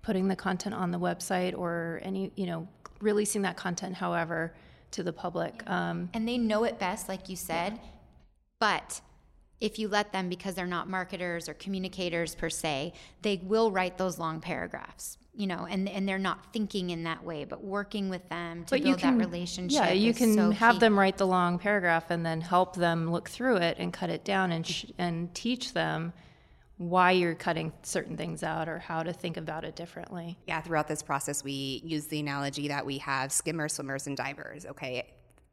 putting 0.01 0.27
the 0.27 0.35
content 0.35 0.75
on 0.75 0.91
the 0.91 0.99
website 0.99 1.57
or 1.57 1.99
any, 2.03 2.31
you 2.35 2.45
know, 2.45 2.67
releasing 3.01 3.41
that 3.43 3.57
content 3.57 3.95
however 3.95 4.53
to 4.91 5.03
the 5.03 5.13
public. 5.13 5.67
Um, 5.69 6.09
and 6.13 6.27
they 6.27 6.37
know 6.37 6.63
it 6.63 6.79
best, 6.79 7.07
like 7.07 7.29
you 7.29 7.35
said, 7.35 7.79
but 8.59 9.01
if 9.61 9.77
you 9.77 9.87
let 9.87 10.11
them 10.11 10.29
because 10.29 10.55
they're 10.55 10.65
not 10.65 10.89
marketers 10.89 11.49
or 11.49 11.53
communicators 11.53 12.35
per 12.35 12.49
se 12.49 12.93
they 13.21 13.41
will 13.43 13.71
write 13.71 13.97
those 13.97 14.17
long 14.17 14.39
paragraphs 14.39 15.17
you 15.33 15.47
know 15.47 15.67
and 15.69 15.87
and 15.89 16.07
they're 16.07 16.17
not 16.17 16.51
thinking 16.53 16.89
in 16.89 17.03
that 17.03 17.23
way 17.23 17.43
but 17.43 17.63
working 17.63 18.09
with 18.09 18.27
them 18.29 18.63
to 18.65 18.71
but 18.71 18.83
build 18.83 18.99
can, 18.99 19.17
that 19.17 19.25
relationship 19.25 19.85
yeah 19.85 19.91
you 19.91 20.13
can 20.13 20.33
so 20.33 20.51
have 20.51 20.75
key. 20.75 20.79
them 20.79 20.97
write 20.97 21.17
the 21.17 21.27
long 21.27 21.59
paragraph 21.59 22.09
and 22.09 22.25
then 22.25 22.41
help 22.41 22.75
them 22.75 23.11
look 23.11 23.29
through 23.29 23.57
it 23.57 23.77
and 23.79 23.93
cut 23.93 24.09
it 24.09 24.23
down 24.23 24.51
and 24.51 24.65
sh- 24.65 24.85
and 24.97 25.33
teach 25.35 25.73
them 25.73 26.13
why 26.79 27.11
you're 27.11 27.35
cutting 27.35 27.73
certain 27.83 28.15
things 28.15 28.41
out 28.41 28.69
or 28.69 28.79
how 28.79 29.03
to 29.03 29.11
think 29.11 29.35
about 29.35 29.65
it 29.65 29.75
differently. 29.75 30.37
Yeah, 30.47 30.61
throughout 30.61 30.87
this 30.87 31.03
process, 31.03 31.43
we 31.43 31.81
use 31.83 32.07
the 32.07 32.21
analogy 32.21 32.69
that 32.69 32.85
we 32.85 32.97
have 32.99 33.33
skimmers, 33.33 33.73
swimmers, 33.73 34.07
and 34.07 34.15
divers. 34.15 34.65
Okay, 34.65 35.03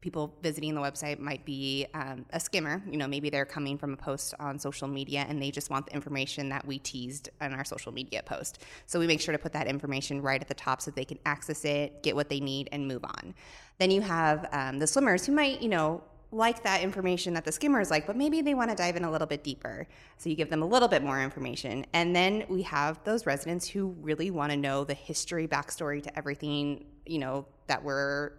people 0.01 0.33
visiting 0.41 0.73
the 0.73 0.81
website 0.81 1.19
might 1.19 1.45
be 1.45 1.85
um, 1.95 2.25
a 2.31 2.39
skimmer. 2.39 2.81
You 2.89 2.97
know, 2.97 3.09
maybe 3.09 3.29
they're 3.29 3.45
coming 3.45 3.77
from 3.77 3.95
a 3.95 3.97
post 3.97 4.35
on 4.39 4.57
social 4.57 4.87
media 4.87 5.27
and 5.29 5.43
they 5.43 5.51
just 5.51 5.69
want 5.69 5.87
the 5.87 5.95
information 5.95 6.49
that 6.51 6.65
we 6.65 6.79
teased 6.79 7.31
on 7.41 7.53
our 7.53 7.65
social 7.65 7.91
media 7.91 8.23
post. 8.25 8.63
So 8.87 9.01
we 9.01 9.09
make 9.09 9.21
sure 9.21 9.33
to 9.33 9.39
put 9.39 9.53
that 9.55 9.67
information 9.67 10.23
right 10.23 10.41
at 10.41 10.47
the 10.47 10.55
top 10.55 10.81
so 10.81 10.93
they 10.93 11.05
can 11.05 11.19
access 11.27 11.65
it, 11.65 12.05
get 12.05 12.15
what 12.15 12.29
they 12.29 12.39
need, 12.39 12.69
and 12.71 12.87
move 12.87 13.03
on. 13.03 13.35
Then 13.79 13.91
you 13.91 14.01
have 14.01 14.49
um, 14.53 14.79
the 14.79 14.87
swimmers 14.87 15.27
who 15.27 15.33
might, 15.33 15.61
you 15.61 15.71
know, 15.71 16.05
like 16.33 16.63
that 16.65 16.83
information 16.83 17.35
that 17.35 17.45
the 17.45 17.53
skimmer 17.53 17.81
is 17.81 17.91
like, 17.91 18.07
but 18.07 18.17
maybe 18.17 18.41
they 18.41 18.55
want 18.55 18.71
to 18.71 18.77
dive 18.77 18.97
in 18.97 19.05
a 19.05 19.11
little 19.11 19.27
bit 19.27 19.45
deeper. 19.45 19.87
So 20.19 20.29
you 20.29 20.37
give 20.37 20.51
them 20.51 20.63
a 20.63 20.67
little 20.67 20.89
bit 20.89 21.03
more 21.03 21.21
information. 21.23 21.87
And 21.93 22.15
then 22.15 22.45
we 22.49 22.63
have 22.63 23.03
those 23.05 23.27
residents 23.27 23.69
who 23.69 23.95
really 24.01 24.31
want 24.31 24.51
to 24.51 24.57
know 24.57 24.85
the 24.85 24.95
history, 24.95 25.47
backstory 25.47 26.03
to 26.03 26.19
everything, 26.19 26.85
you 27.07 27.19
know, 27.19 27.47
that 27.69 27.83
we're 27.83 28.33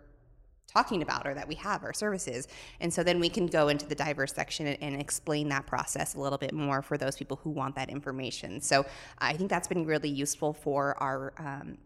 talking 0.68 1.02
about 1.02 1.26
or 1.26 1.34
that 1.34 1.48
we 1.48 1.56
have 1.56 1.84
our 1.84 1.94
services. 1.94 2.48
And 2.82 2.94
so 2.94 3.02
then 3.04 3.20
we 3.20 3.30
can 3.30 3.48
go 3.48 3.70
into 3.70 3.86
the 3.88 3.96
diverse 3.96 4.34
section 4.34 4.68
and, 4.68 4.78
and, 4.82 5.02
explain 5.02 5.48
that 5.50 5.66
process 5.66 6.16
a 6.16 6.20
little 6.20 6.38
bit 6.38 6.54
more 6.54 6.82
for 6.82 6.98
those 6.98 7.16
people 7.16 7.40
who 7.42 7.50
want 7.50 7.76
that 7.76 7.90
information. 7.90 8.60
So 8.60 8.86
I 9.18 9.34
think 9.34 9.50
that's 9.50 9.70
been 9.70 9.86
really 9.86 10.10
useful 10.10 10.54
for 10.54 11.02
our 11.02 11.34
um, 11.38 11.78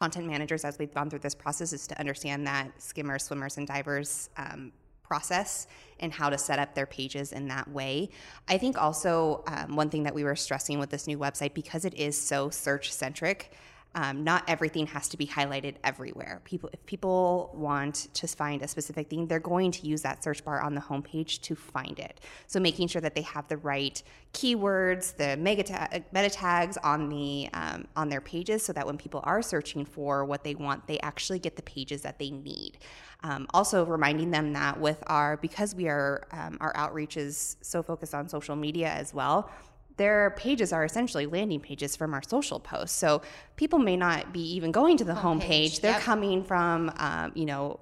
content 0.00 0.26
managers 0.26 0.64
as 0.64 0.78
we've 0.78 0.94
gone 0.94 1.10
through 1.10 1.18
this 1.20 1.34
process 1.34 1.72
is 1.72 1.86
to 1.88 1.98
understand 1.98 2.46
that 2.46 2.70
skimmers, 2.80 3.24
swimmers, 3.24 3.58
and 3.58 3.66
divers 3.66 4.30
um, 4.36 4.72
process 5.04 5.66
and 6.00 6.12
how 6.12 6.28
to 6.28 6.36
set 6.36 6.58
up 6.58 6.74
their 6.74 6.86
pages 6.86 7.32
in 7.32 7.48
that 7.48 7.68
way. 7.70 8.10
I 8.48 8.58
think 8.58 8.76
also 8.76 9.44
um, 9.46 9.76
one 9.76 9.90
thing 9.90 10.02
that 10.02 10.14
we 10.14 10.24
were 10.24 10.34
stressing 10.34 10.78
with 10.78 10.90
this 10.90 11.06
new 11.06 11.18
website 11.18 11.54
because 11.54 11.84
it 11.84 11.94
is 11.94 12.20
so 12.20 12.50
search 12.50 12.92
centric. 12.92 13.52
Um, 13.96 14.24
not 14.24 14.42
everything 14.48 14.86
has 14.88 15.08
to 15.10 15.16
be 15.16 15.26
highlighted 15.26 15.76
everywhere. 15.84 16.40
People, 16.44 16.68
if 16.72 16.84
people 16.84 17.50
want 17.54 18.08
to 18.14 18.26
find 18.26 18.62
a 18.62 18.68
specific 18.68 19.08
thing, 19.08 19.28
they're 19.28 19.38
going 19.38 19.70
to 19.70 19.86
use 19.86 20.02
that 20.02 20.24
search 20.24 20.44
bar 20.44 20.60
on 20.60 20.74
the 20.74 20.80
homepage 20.80 21.40
to 21.42 21.54
find 21.54 21.98
it. 22.00 22.20
So 22.48 22.58
making 22.58 22.88
sure 22.88 23.00
that 23.00 23.14
they 23.14 23.22
have 23.22 23.46
the 23.46 23.56
right 23.58 24.02
keywords, 24.32 25.16
the 25.16 25.36
mega 25.36 25.62
ta- 25.62 25.88
meta 26.12 26.30
tags 26.30 26.76
on 26.78 27.08
the 27.08 27.48
um, 27.52 27.86
on 27.94 28.08
their 28.08 28.20
pages, 28.20 28.64
so 28.64 28.72
that 28.72 28.84
when 28.84 28.98
people 28.98 29.20
are 29.22 29.42
searching 29.42 29.84
for 29.84 30.24
what 30.24 30.42
they 30.42 30.56
want, 30.56 30.86
they 30.88 30.98
actually 31.00 31.38
get 31.38 31.54
the 31.54 31.62
pages 31.62 32.02
that 32.02 32.18
they 32.18 32.30
need. 32.30 32.78
Um, 33.22 33.46
also 33.54 33.86
reminding 33.86 34.30
them 34.32 34.52
that 34.54 34.78
with 34.78 35.02
our 35.06 35.36
because 35.36 35.74
we 35.74 35.88
are 35.88 36.26
um, 36.32 36.58
our 36.60 36.72
outreach 36.76 37.16
is 37.16 37.56
so 37.62 37.82
focused 37.82 38.14
on 38.14 38.28
social 38.28 38.56
media 38.56 38.88
as 38.88 39.14
well 39.14 39.50
their 39.96 40.30
pages 40.36 40.72
are 40.72 40.84
essentially 40.84 41.26
landing 41.26 41.60
pages 41.60 41.94
from 41.96 42.14
our 42.14 42.22
social 42.22 42.58
posts. 42.60 42.96
So 42.96 43.22
people 43.56 43.78
may 43.78 43.96
not 43.96 44.32
be 44.32 44.40
even 44.54 44.72
going 44.72 44.96
to 44.98 45.04
the 45.04 45.14
homepage. 45.14 45.72
Home 45.72 45.80
They're 45.82 45.92
yep. 45.92 46.00
coming 46.00 46.44
from, 46.44 46.92
um, 46.96 47.32
you 47.34 47.44
know, 47.44 47.78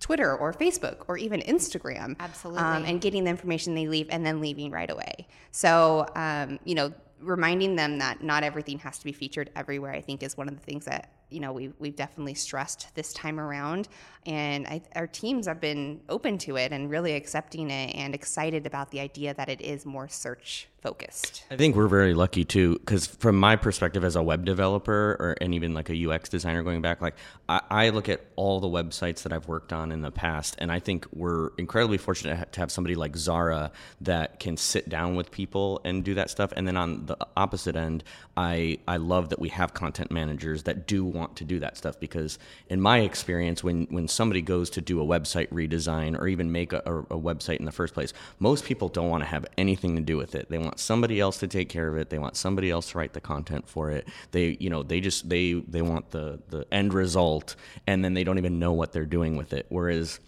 Twitter 0.00 0.36
or 0.36 0.52
Facebook 0.52 1.04
or 1.08 1.16
even 1.16 1.40
Instagram. 1.40 2.16
Absolutely. 2.20 2.62
Um, 2.62 2.84
and 2.84 3.00
getting 3.00 3.24
the 3.24 3.30
information 3.30 3.74
they 3.74 3.86
leave 3.86 4.08
and 4.10 4.24
then 4.24 4.40
leaving 4.40 4.70
right 4.70 4.90
away. 4.90 5.26
So, 5.50 6.06
um, 6.14 6.58
you 6.64 6.74
know, 6.74 6.92
reminding 7.20 7.76
them 7.76 7.98
that 7.98 8.22
not 8.22 8.42
everything 8.42 8.78
has 8.80 8.98
to 8.98 9.04
be 9.04 9.12
featured 9.12 9.50
everywhere, 9.56 9.92
I 9.92 10.02
think, 10.02 10.22
is 10.22 10.36
one 10.36 10.48
of 10.48 10.54
the 10.54 10.60
things 10.60 10.84
that 10.84 11.10
you 11.34 11.40
know 11.40 11.52
we 11.52 11.72
we've 11.80 11.96
definitely 11.96 12.34
stressed 12.34 12.94
this 12.94 13.12
time 13.12 13.40
around, 13.40 13.88
and 14.24 14.66
I, 14.66 14.82
our 14.94 15.08
teams 15.08 15.46
have 15.46 15.60
been 15.60 16.00
open 16.08 16.38
to 16.38 16.56
it 16.56 16.72
and 16.72 16.88
really 16.88 17.14
accepting 17.14 17.70
it 17.70 17.94
and 17.96 18.14
excited 18.14 18.66
about 18.66 18.90
the 18.92 19.00
idea 19.00 19.34
that 19.34 19.48
it 19.48 19.60
is 19.60 19.84
more 19.84 20.08
search 20.08 20.68
focused. 20.80 21.44
I 21.50 21.56
think 21.56 21.76
we're 21.76 21.88
very 21.88 22.12
lucky 22.12 22.44
too, 22.44 22.74
because 22.74 23.06
from 23.06 23.36
my 23.36 23.56
perspective 23.56 24.04
as 24.04 24.16
a 24.16 24.22
web 24.22 24.44
developer 24.44 25.16
or 25.18 25.36
and 25.40 25.54
even 25.54 25.72
like 25.72 25.88
a 25.88 26.10
UX 26.10 26.28
designer 26.28 26.62
going 26.62 26.82
back, 26.82 27.00
like 27.00 27.16
I, 27.48 27.60
I, 27.70 27.88
look 27.88 28.10
at 28.10 28.20
all 28.36 28.60
the 28.60 28.68
websites 28.68 29.22
that 29.22 29.32
I've 29.32 29.48
worked 29.48 29.72
on 29.72 29.90
in 29.90 30.02
the 30.02 30.10
past, 30.10 30.56
and 30.58 30.70
I 30.70 30.78
think 30.78 31.06
we're 31.12 31.50
incredibly 31.56 31.96
fortunate 31.96 32.52
to 32.52 32.60
have 32.60 32.70
somebody 32.70 32.94
like 32.94 33.16
Zara 33.16 33.72
that 34.02 34.38
can 34.38 34.58
sit 34.58 34.88
down 34.90 35.16
with 35.16 35.30
people 35.30 35.80
and 35.84 36.04
do 36.04 36.14
that 36.14 36.28
stuff. 36.30 36.52
And 36.54 36.68
then 36.68 36.76
on 36.76 37.06
the 37.06 37.16
opposite 37.34 37.76
end, 37.76 38.04
I 38.36 38.78
I 38.86 38.98
love 38.98 39.30
that 39.30 39.40
we 39.40 39.48
have 39.48 39.72
content 39.72 40.10
managers 40.10 40.64
that 40.64 40.86
do 40.86 41.04
want 41.04 41.23
to 41.36 41.44
do 41.44 41.58
that 41.60 41.76
stuff 41.78 41.98
because 41.98 42.38
in 42.68 42.80
my 42.80 43.00
experience, 43.00 43.64
when 43.64 43.86
when 43.90 44.06
somebody 44.06 44.42
goes 44.42 44.68
to 44.70 44.82
do 44.82 45.00
a 45.00 45.04
website 45.04 45.48
redesign 45.48 46.18
or 46.18 46.28
even 46.28 46.52
make 46.52 46.74
a, 46.74 46.82
a, 46.84 47.18
website 47.18 47.56
in 47.56 47.64
the 47.64 47.72
first 47.72 47.94
place, 47.94 48.12
most 48.38 48.64
people 48.64 48.88
don't 48.90 49.08
want 49.08 49.22
to 49.22 49.28
have 49.28 49.46
anything 49.56 49.96
to 49.96 50.02
do 50.02 50.18
with 50.18 50.34
it. 50.34 50.50
They 50.50 50.58
want 50.58 50.74
want 50.74 50.80
somebody 50.80 51.20
else 51.20 51.38
to 51.38 51.46
take 51.46 51.68
care 51.68 51.88
of 51.88 51.96
it. 51.96 52.10
They 52.10 52.18
want 52.18 52.36
somebody 52.36 52.70
else 52.70 52.90
to 52.90 52.98
write 52.98 53.12
the 53.12 53.20
content 53.20 53.68
for 53.68 53.90
it. 53.90 54.08
They, 54.32 54.56
you 54.58 54.70
know, 54.70 54.82
they 54.82 55.00
just 55.00 55.28
they 55.28 55.52
they 55.68 55.82
want 55.82 56.10
the 56.10 56.40
the 56.48 56.66
end 56.72 56.92
result, 56.92 57.54
and 57.86 58.04
then 58.04 58.14
they 58.14 58.24
don't 58.24 58.38
even 58.38 58.58
know 58.58 58.72
what 58.72 58.92
they're 58.92 59.06
doing 59.06 59.36
with 59.36 59.52
it. 59.52 59.66
Whereas 59.68 60.18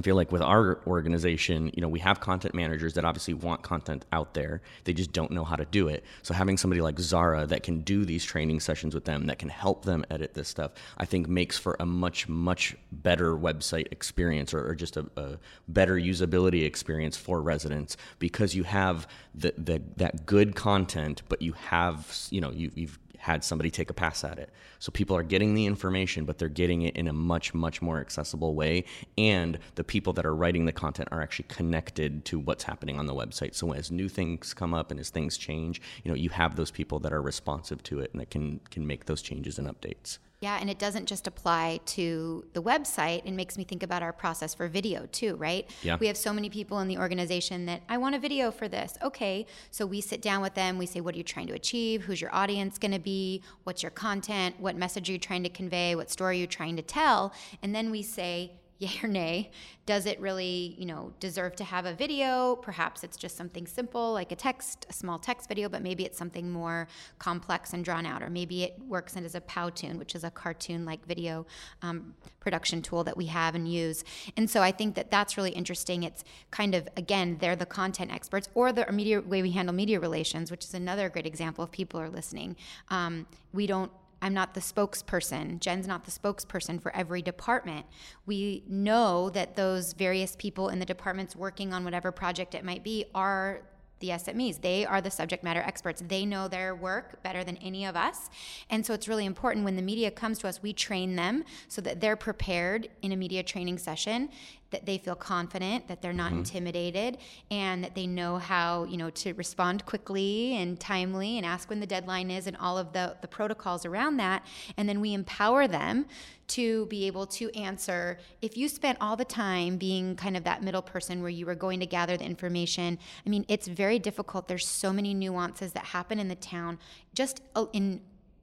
I 0.00 0.02
feel 0.02 0.16
like 0.16 0.32
with 0.32 0.40
our 0.40 0.80
organization, 0.86 1.70
you 1.74 1.82
know, 1.82 1.88
we 1.88 1.98
have 1.98 2.20
content 2.20 2.54
managers 2.54 2.94
that 2.94 3.04
obviously 3.04 3.34
want 3.34 3.60
content 3.60 4.06
out 4.12 4.32
there. 4.32 4.62
They 4.84 4.94
just 4.94 5.12
don't 5.12 5.30
know 5.30 5.44
how 5.44 5.56
to 5.56 5.66
do 5.66 5.88
it. 5.88 6.04
So 6.22 6.32
having 6.32 6.56
somebody 6.56 6.80
like 6.80 6.98
Zara 6.98 7.46
that 7.48 7.62
can 7.62 7.82
do 7.82 8.06
these 8.06 8.24
training 8.24 8.60
sessions 8.60 8.94
with 8.94 9.04
them, 9.04 9.26
that 9.26 9.38
can 9.38 9.50
help 9.50 9.84
them 9.84 10.06
edit 10.10 10.32
this 10.32 10.48
stuff, 10.48 10.72
I 10.96 11.04
think 11.04 11.28
makes 11.28 11.58
for 11.58 11.76
a 11.80 11.84
much, 11.84 12.30
much 12.30 12.74
better 12.90 13.36
website 13.36 13.88
experience 13.92 14.54
or, 14.54 14.70
or 14.70 14.74
just 14.74 14.96
a, 14.96 15.04
a, 15.18 15.38
better 15.68 15.96
usability 15.96 16.64
experience 16.64 17.18
for 17.18 17.42
residents 17.42 17.98
because 18.18 18.54
you 18.54 18.62
have 18.62 19.06
the, 19.34 19.52
the, 19.58 19.82
that 19.98 20.24
good 20.24 20.56
content, 20.56 21.20
but 21.28 21.42
you 21.42 21.52
have, 21.52 22.26
you 22.30 22.40
know, 22.40 22.50
you, 22.50 22.70
you've 22.74 22.98
had 23.20 23.44
somebody 23.44 23.70
take 23.70 23.90
a 23.90 23.94
pass 23.94 24.24
at 24.24 24.38
it. 24.38 24.50
So 24.78 24.90
people 24.90 25.14
are 25.14 25.22
getting 25.22 25.54
the 25.54 25.66
information, 25.66 26.24
but 26.24 26.38
they're 26.38 26.48
getting 26.48 26.82
it 26.82 26.96
in 26.96 27.06
a 27.06 27.12
much, 27.12 27.52
much 27.52 27.82
more 27.82 28.00
accessible 28.00 28.54
way. 28.54 28.84
And 29.18 29.58
the 29.74 29.84
people 29.84 30.14
that 30.14 30.24
are 30.24 30.34
writing 30.34 30.64
the 30.64 30.72
content 30.72 31.10
are 31.12 31.20
actually 31.20 31.44
connected 31.48 32.24
to 32.24 32.38
what's 32.38 32.64
happening 32.64 32.98
on 32.98 33.04
the 33.04 33.14
website. 33.14 33.54
So 33.54 33.72
as 33.72 33.90
new 33.90 34.08
things 34.08 34.54
come 34.54 34.72
up 34.72 34.90
and 34.90 34.98
as 34.98 35.10
things 35.10 35.36
change, 35.36 35.82
you 36.02 36.10
know, 36.10 36.16
you 36.16 36.30
have 36.30 36.56
those 36.56 36.70
people 36.70 36.98
that 37.00 37.12
are 37.12 37.20
responsive 37.20 37.82
to 37.84 38.00
it 38.00 38.10
and 38.12 38.20
that 38.22 38.30
can 38.30 38.60
can 38.70 38.86
make 38.86 39.04
those 39.04 39.20
changes 39.20 39.58
and 39.58 39.68
updates. 39.68 40.18
Yeah, 40.40 40.56
and 40.58 40.70
it 40.70 40.78
doesn't 40.78 41.04
just 41.04 41.26
apply 41.26 41.80
to 41.86 42.46
the 42.54 42.62
website. 42.62 43.26
It 43.26 43.32
makes 43.32 43.58
me 43.58 43.64
think 43.64 43.82
about 43.82 44.02
our 44.02 44.12
process 44.12 44.54
for 44.54 44.68
video 44.68 45.06
too, 45.12 45.36
right? 45.36 45.68
Yeah. 45.82 45.98
We 46.00 46.06
have 46.06 46.16
so 46.16 46.32
many 46.32 46.48
people 46.48 46.78
in 46.80 46.88
the 46.88 46.96
organization 46.96 47.66
that 47.66 47.82
I 47.90 47.98
want 47.98 48.14
a 48.14 48.18
video 48.18 48.50
for 48.50 48.66
this. 48.66 48.96
Okay, 49.02 49.44
so 49.70 49.84
we 49.84 50.00
sit 50.00 50.22
down 50.22 50.40
with 50.40 50.54
them. 50.54 50.78
We 50.78 50.86
say, 50.86 51.02
what 51.02 51.14
are 51.14 51.18
you 51.18 51.24
trying 51.24 51.46
to 51.48 51.52
achieve? 51.52 52.04
Who's 52.04 52.22
your 52.22 52.34
audience 52.34 52.78
going 52.78 52.92
to 52.92 52.98
be? 52.98 53.42
What's 53.64 53.82
your 53.82 53.90
content? 53.90 54.58
What 54.58 54.76
message 54.76 55.10
are 55.10 55.12
you 55.12 55.18
trying 55.18 55.42
to 55.42 55.50
convey? 55.50 55.94
What 55.94 56.10
story 56.10 56.36
are 56.36 56.40
you 56.40 56.46
trying 56.46 56.76
to 56.76 56.82
tell? 56.82 57.34
And 57.62 57.74
then 57.74 57.90
we 57.90 58.00
say, 58.00 58.52
yay 58.80 58.98
or 59.02 59.08
nay? 59.08 59.50
Does 59.86 60.06
it 60.06 60.18
really 60.20 60.74
you 60.78 60.86
know 60.86 61.12
deserve 61.20 61.54
to 61.56 61.64
have 61.64 61.86
a 61.86 61.92
video? 61.92 62.56
Perhaps 62.56 63.04
it's 63.04 63.16
just 63.16 63.36
something 63.36 63.66
simple 63.66 64.12
like 64.12 64.32
a 64.32 64.36
text 64.36 64.86
a 64.88 64.92
small 64.92 65.18
text 65.18 65.48
video 65.48 65.68
but 65.68 65.82
maybe 65.82 66.04
it's 66.04 66.18
something 66.18 66.50
more 66.50 66.88
complex 67.18 67.72
and 67.72 67.84
drawn 67.84 68.06
out 68.06 68.22
or 68.22 68.30
maybe 68.30 68.64
it 68.64 68.78
works 68.88 69.16
as 69.16 69.34
a 69.34 69.40
powtoon 69.42 69.98
which 69.98 70.14
is 70.14 70.24
a 70.24 70.30
cartoon 70.30 70.86
like 70.86 71.04
video 71.06 71.46
um, 71.82 72.14
production 72.40 72.80
tool 72.80 73.04
that 73.04 73.16
we 73.16 73.26
have 73.26 73.54
and 73.54 73.70
use. 73.70 74.02
And 74.36 74.48
so 74.48 74.62
i 74.62 74.72
think 74.72 74.94
that 74.94 75.10
that's 75.10 75.36
really 75.36 75.52
interesting. 75.52 76.02
It's 76.02 76.24
kind 76.50 76.74
of 76.74 76.88
again 76.96 77.36
they're 77.40 77.56
the 77.56 77.66
content 77.66 78.10
experts 78.12 78.48
or 78.54 78.72
the 78.72 78.90
media 78.90 79.20
way 79.20 79.42
we 79.42 79.50
handle 79.50 79.74
media 79.74 80.00
relations 80.00 80.50
which 80.50 80.64
is 80.64 80.74
another 80.74 81.08
great 81.10 81.26
example 81.26 81.64
if 81.64 81.70
people 81.70 82.00
are 82.00 82.08
listening. 82.08 82.56
Um, 82.88 83.26
we 83.52 83.66
don't 83.66 83.92
I'm 84.22 84.34
not 84.34 84.54
the 84.54 84.60
spokesperson. 84.60 85.60
Jen's 85.60 85.86
not 85.86 86.04
the 86.04 86.10
spokesperson 86.10 86.80
for 86.80 86.94
every 86.94 87.22
department. 87.22 87.86
We 88.26 88.64
know 88.68 89.30
that 89.30 89.56
those 89.56 89.92
various 89.94 90.36
people 90.36 90.68
in 90.68 90.78
the 90.78 90.84
departments 90.84 91.34
working 91.34 91.72
on 91.72 91.84
whatever 91.84 92.12
project 92.12 92.54
it 92.54 92.64
might 92.64 92.84
be 92.84 93.06
are 93.14 93.62
the 94.00 94.08
SMEs. 94.08 94.60
They 94.60 94.84
are 94.84 95.00
the 95.00 95.10
subject 95.10 95.44
matter 95.44 95.60
experts. 95.60 96.02
They 96.06 96.24
know 96.24 96.48
their 96.48 96.74
work 96.74 97.22
better 97.22 97.44
than 97.44 97.58
any 97.58 97.84
of 97.84 97.96
us. 97.96 98.30
And 98.70 98.84
so 98.84 98.94
it's 98.94 99.06
really 99.06 99.26
important 99.26 99.64
when 99.64 99.76
the 99.76 99.82
media 99.82 100.10
comes 100.10 100.38
to 100.38 100.48
us, 100.48 100.62
we 100.62 100.72
train 100.72 101.16
them 101.16 101.44
so 101.68 101.80
that 101.82 102.00
they're 102.00 102.16
prepared 102.16 102.88
in 103.02 103.12
a 103.12 103.16
media 103.16 103.42
training 103.42 103.78
session 103.78 104.30
that 104.70 104.86
they 104.86 104.98
feel 104.98 105.14
confident, 105.14 105.88
that 105.88 106.02
they're 106.02 106.12
not 106.12 106.30
mm-hmm. 106.30 106.38
intimidated, 106.38 107.18
and 107.50 107.82
that 107.84 107.94
they 107.94 108.06
know 108.06 108.38
how, 108.38 108.84
you 108.84 108.96
know, 108.96 109.10
to 109.10 109.32
respond 109.34 109.84
quickly 109.86 110.56
and 110.56 110.78
timely 110.78 111.36
and 111.36 111.46
ask 111.46 111.68
when 111.68 111.80
the 111.80 111.86
deadline 111.86 112.30
is 112.30 112.46
and 112.46 112.56
all 112.56 112.78
of 112.78 112.92
the, 112.92 113.16
the 113.20 113.28
protocols 113.28 113.84
around 113.84 114.16
that. 114.18 114.44
And 114.76 114.88
then 114.88 115.00
we 115.00 115.14
empower 115.14 115.66
them 115.66 116.06
to 116.50 116.86
be 116.86 117.06
able 117.06 117.26
to 117.26 117.48
answer 117.56 118.18
if 118.42 118.56
you 118.56 118.68
spent 118.68 118.98
all 119.00 119.14
the 119.14 119.24
time 119.24 119.76
being 119.76 120.16
kind 120.16 120.36
of 120.36 120.42
that 120.42 120.64
middle 120.64 120.82
person 120.82 121.20
where 121.20 121.30
you 121.30 121.46
were 121.46 121.54
going 121.54 121.78
to 121.78 121.86
gather 121.86 122.16
the 122.16 122.24
information 122.24 122.98
i 123.24 123.30
mean 123.30 123.44
it's 123.46 123.68
very 123.68 124.00
difficult 124.00 124.48
there's 124.48 124.66
so 124.66 124.92
many 124.92 125.14
nuances 125.14 125.72
that 125.72 125.84
happen 125.84 126.18
in 126.18 126.26
the 126.26 126.34
town 126.34 126.76
just 127.14 127.40
uh, 127.54 127.66
in 127.72 128.00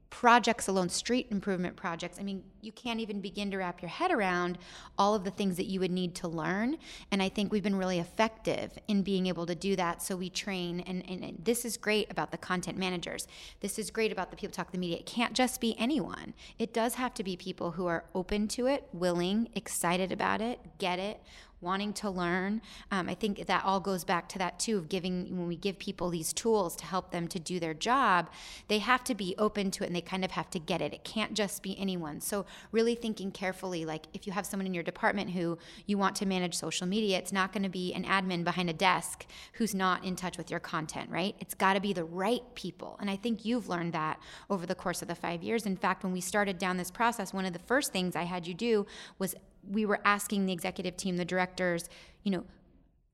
projects 0.10 0.68
alone, 0.68 0.90
street 0.90 1.28
improvement 1.32 1.76
projects, 1.76 2.18
I 2.20 2.24
mean, 2.24 2.44
you 2.62 2.72
can't 2.72 3.00
even 3.00 3.22
begin 3.22 3.52
to 3.52 3.58
wrap 3.58 3.82
your 3.82 3.90
head 3.90 4.12
around 4.12 4.58
all 4.98 5.16
of 5.16 5.24
the 5.24 5.32
things 5.32 5.58
that 5.58 5.66
you 5.66 5.80
would 5.80 5.92
need 5.92 6.16
to 6.16 6.28
learn. 6.28 6.78
And 7.12 7.22
I 7.22 7.30
think 7.30 7.52
we've 7.52 7.64
been 7.64 7.76
really 7.76 8.00
effective 8.00 8.78
in 8.88 9.04
being 9.04 9.28
able 9.28 9.46
to 9.46 9.56
do 9.56 9.76
that. 9.76 10.02
So 10.02 10.16
we 10.16 10.30
train, 10.30 10.82
and, 10.82 11.08
and, 11.10 11.38
this 11.44 11.66
is 11.66 11.78
great 11.78 12.12
about 12.12 12.32
the 12.32 12.38
content 12.38 12.78
managers. 12.78 13.28
This 13.60 13.78
is 13.80 13.92
great 13.92 14.12
about 14.12 14.32
the 14.32 14.38
people 14.38 14.54
talk 14.54 14.72
the 14.72 14.78
media. 14.78 14.98
It 14.98 15.06
can't 15.06 15.34
just 15.34 15.62
be 15.62 15.78
anyone. 15.78 16.34
It 16.58 16.74
does 16.74 16.96
have 16.96 17.14
to 17.16 17.24
be 17.24 17.36
people 17.36 17.72
who 17.72 17.88
are 17.88 18.06
open 18.16 18.48
to 18.50 18.68
it, 18.68 18.88
willing, 18.94 19.50
excited 19.56 20.12
about 20.12 20.42
it, 20.42 20.60
get 20.78 21.00
it, 21.00 21.22
wanting 21.62 21.94
to 21.94 22.10
learn. 22.10 22.62
Um, 22.92 23.10
I 23.10 23.16
think 23.16 23.46
that 23.46 23.64
all 23.66 23.80
goes 23.80 24.04
back 24.04 24.30
to 24.30 24.40
that 24.40 24.60
too 24.60 24.78
of 24.78 24.90
giving, 24.90 25.38
when 25.38 25.48
we 25.48 25.56
give 25.56 25.80
people 25.80 26.10
these 26.10 26.34
tools 26.34 26.76
to 26.78 26.86
help 26.86 27.12
them 27.12 27.28
to 27.30 27.40
do 27.40 27.60
their 27.60 27.74
job, 27.74 28.30
they 28.68 28.80
have 28.80 29.04
to 29.06 29.16
be 29.16 29.36
open 29.38 29.72
to 29.72 29.84
it 29.84 29.88
and 29.88 29.96
they 29.96 30.02
kind 30.02 30.24
of 30.24 30.32
have 30.32 30.50
to 30.52 30.60
get 30.60 30.82
it. 30.82 30.94
It 30.94 31.04
can't 31.04 31.34
just 31.34 31.64
be 31.64 31.78
anyone. 31.80 32.22
So, 32.22 32.46
really 32.72 32.96
thinking 32.96 33.32
carefully 33.32 33.86
like 33.86 34.06
if 34.14 34.28
you 34.28 34.34
have 34.34 34.46
someone 34.46 34.68
in 34.68 34.74
your 34.74 34.84
department 34.84 35.32
who 35.32 35.58
you 35.86 35.98
want 35.98 36.16
to 36.18 36.26
manage 36.26 36.56
social 36.56 36.88
media, 36.88 37.18
it's 37.18 37.34
not 37.34 37.54
going 37.54 37.64
to 37.64 37.70
be 37.70 37.94
an 37.94 38.04
admin 38.04 38.44
behind 38.44 38.70
a 38.70 38.74
desk 38.74 39.26
who's 39.54 39.74
not 39.74 40.04
in 40.04 40.16
touch 40.16 40.38
with 40.38 40.52
your 40.52 40.60
content, 40.60 41.10
right? 41.10 41.36
It's 41.40 41.54
got 41.54 41.74
to 41.74 41.80
be 41.80 41.94
the 41.94 42.04
right 42.04 42.44
people. 42.56 42.98
And 43.00 43.10
I 43.10 43.16
think 43.16 43.46
you've 43.46 43.70
learned 43.70 43.94
that 43.94 44.20
over 44.50 44.66
the 44.66 44.76
course 44.76 45.02
of 45.02 45.08
the 45.08 45.16
five 45.16 45.44
years. 45.44 45.66
In 45.66 45.78
fact, 45.78 46.04
when 46.04 46.14
we 46.14 46.22
started 46.22 46.58
down 46.58 46.78
this 46.78 46.92
process, 46.92 47.34
one 47.34 47.46
of 47.46 47.54
the 47.54 47.60
first 47.60 47.92
things 47.92 48.16
I 48.16 48.24
had 48.24 48.48
you 48.48 48.54
do 48.54 48.86
was 49.20 49.36
we 49.70 49.86
were 49.86 50.00
asking 50.06 50.46
the 50.46 50.54
executive 50.54 50.98
team, 50.98 51.18
the 51.18 51.26
directors, 51.26 51.90
you 52.24 52.32
know, 52.32 52.44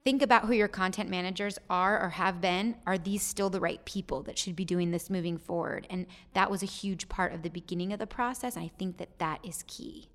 think 0.04 0.22
about 0.22 0.46
who 0.46 0.54
your 0.54 0.68
content 0.68 1.10
managers 1.10 1.58
are 1.70 2.02
or 2.02 2.10
have 2.10 2.42
been. 2.42 2.76
Are 2.86 2.98
these 2.98 3.24
still 3.24 3.50
the 3.50 3.60
right 3.60 3.84
people 3.86 4.22
that 4.24 4.38
should 4.38 4.56
be 4.56 4.66
doing 4.66 4.92
this 4.92 5.10
moving 5.10 5.38
forward? 5.38 5.88
And 5.90 6.06
that 6.34 6.52
was 6.52 6.62
a 6.62 6.68
huge 6.68 7.10
part 7.10 7.34
of 7.34 7.42
the 7.42 7.50
beginning 7.50 7.94
of 7.94 8.00
the 8.00 8.08
process. 8.08 8.58
I 8.58 8.72
think 8.78 8.98
that 8.98 9.20
that 9.20 9.40
is 9.44 9.64
key. 9.68 10.10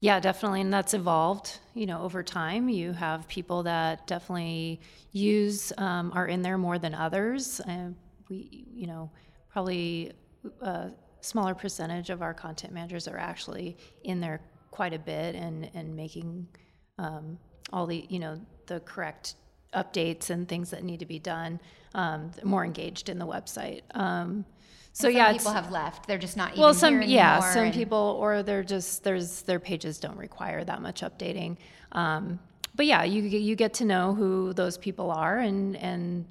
Yeah, 0.00 0.18
definitely. 0.18 0.62
And 0.62 0.72
that's 0.72 0.94
evolved, 0.94 1.58
you 1.74 1.84
know, 1.84 2.00
over 2.02 2.22
time. 2.22 2.70
You 2.70 2.92
have 2.92 3.28
people 3.28 3.64
that 3.64 4.06
definitely 4.06 4.80
use, 5.12 5.72
um, 5.76 6.10
are 6.14 6.26
in 6.26 6.40
there 6.40 6.56
more 6.56 6.78
than 6.78 6.94
others. 6.94 7.60
And 7.60 7.96
we, 8.30 8.66
you 8.72 8.86
know, 8.86 9.10
probably 9.50 10.12
a 10.62 10.90
smaller 11.20 11.54
percentage 11.54 12.08
of 12.08 12.22
our 12.22 12.32
content 12.32 12.72
managers 12.72 13.06
are 13.08 13.18
actually 13.18 13.76
in 14.04 14.20
there 14.20 14.40
quite 14.70 14.92
a 14.92 14.98
bit 14.98 15.34
and 15.34 15.70
and 15.74 15.94
making 15.94 16.46
um, 16.98 17.38
all 17.72 17.86
the 17.86 18.06
you 18.08 18.18
know 18.18 18.40
the 18.66 18.80
correct 18.80 19.34
updates 19.74 20.30
and 20.30 20.48
things 20.48 20.70
that 20.70 20.82
need 20.84 21.00
to 21.00 21.06
be 21.06 21.18
done. 21.18 21.60
Um, 21.94 22.30
more 22.44 22.64
engaged 22.64 23.08
in 23.08 23.18
the 23.18 23.26
website. 23.26 23.82
Um, 23.94 24.44
so 24.92 25.08
yeah, 25.08 25.32
people 25.32 25.52
have 25.52 25.70
left. 25.70 26.06
They're 26.06 26.18
just 26.18 26.36
not. 26.36 26.52
Even. 26.52 26.62
Well, 26.62 26.74
some 26.74 27.02
yeah, 27.02 27.40
some 27.40 27.66
and... 27.66 27.74
people 27.74 28.16
or 28.20 28.42
they're 28.42 28.64
just 28.64 29.04
there's 29.04 29.42
their 29.42 29.60
pages 29.60 29.98
don't 29.98 30.16
require 30.16 30.64
that 30.64 30.82
much 30.82 31.02
updating. 31.02 31.56
Um, 31.92 32.38
but 32.74 32.86
yeah, 32.86 33.04
you 33.04 33.22
you 33.22 33.56
get 33.56 33.74
to 33.74 33.84
know 33.84 34.14
who 34.14 34.52
those 34.52 34.78
people 34.78 35.10
are 35.10 35.38
and 35.38 35.76
and 35.76 36.26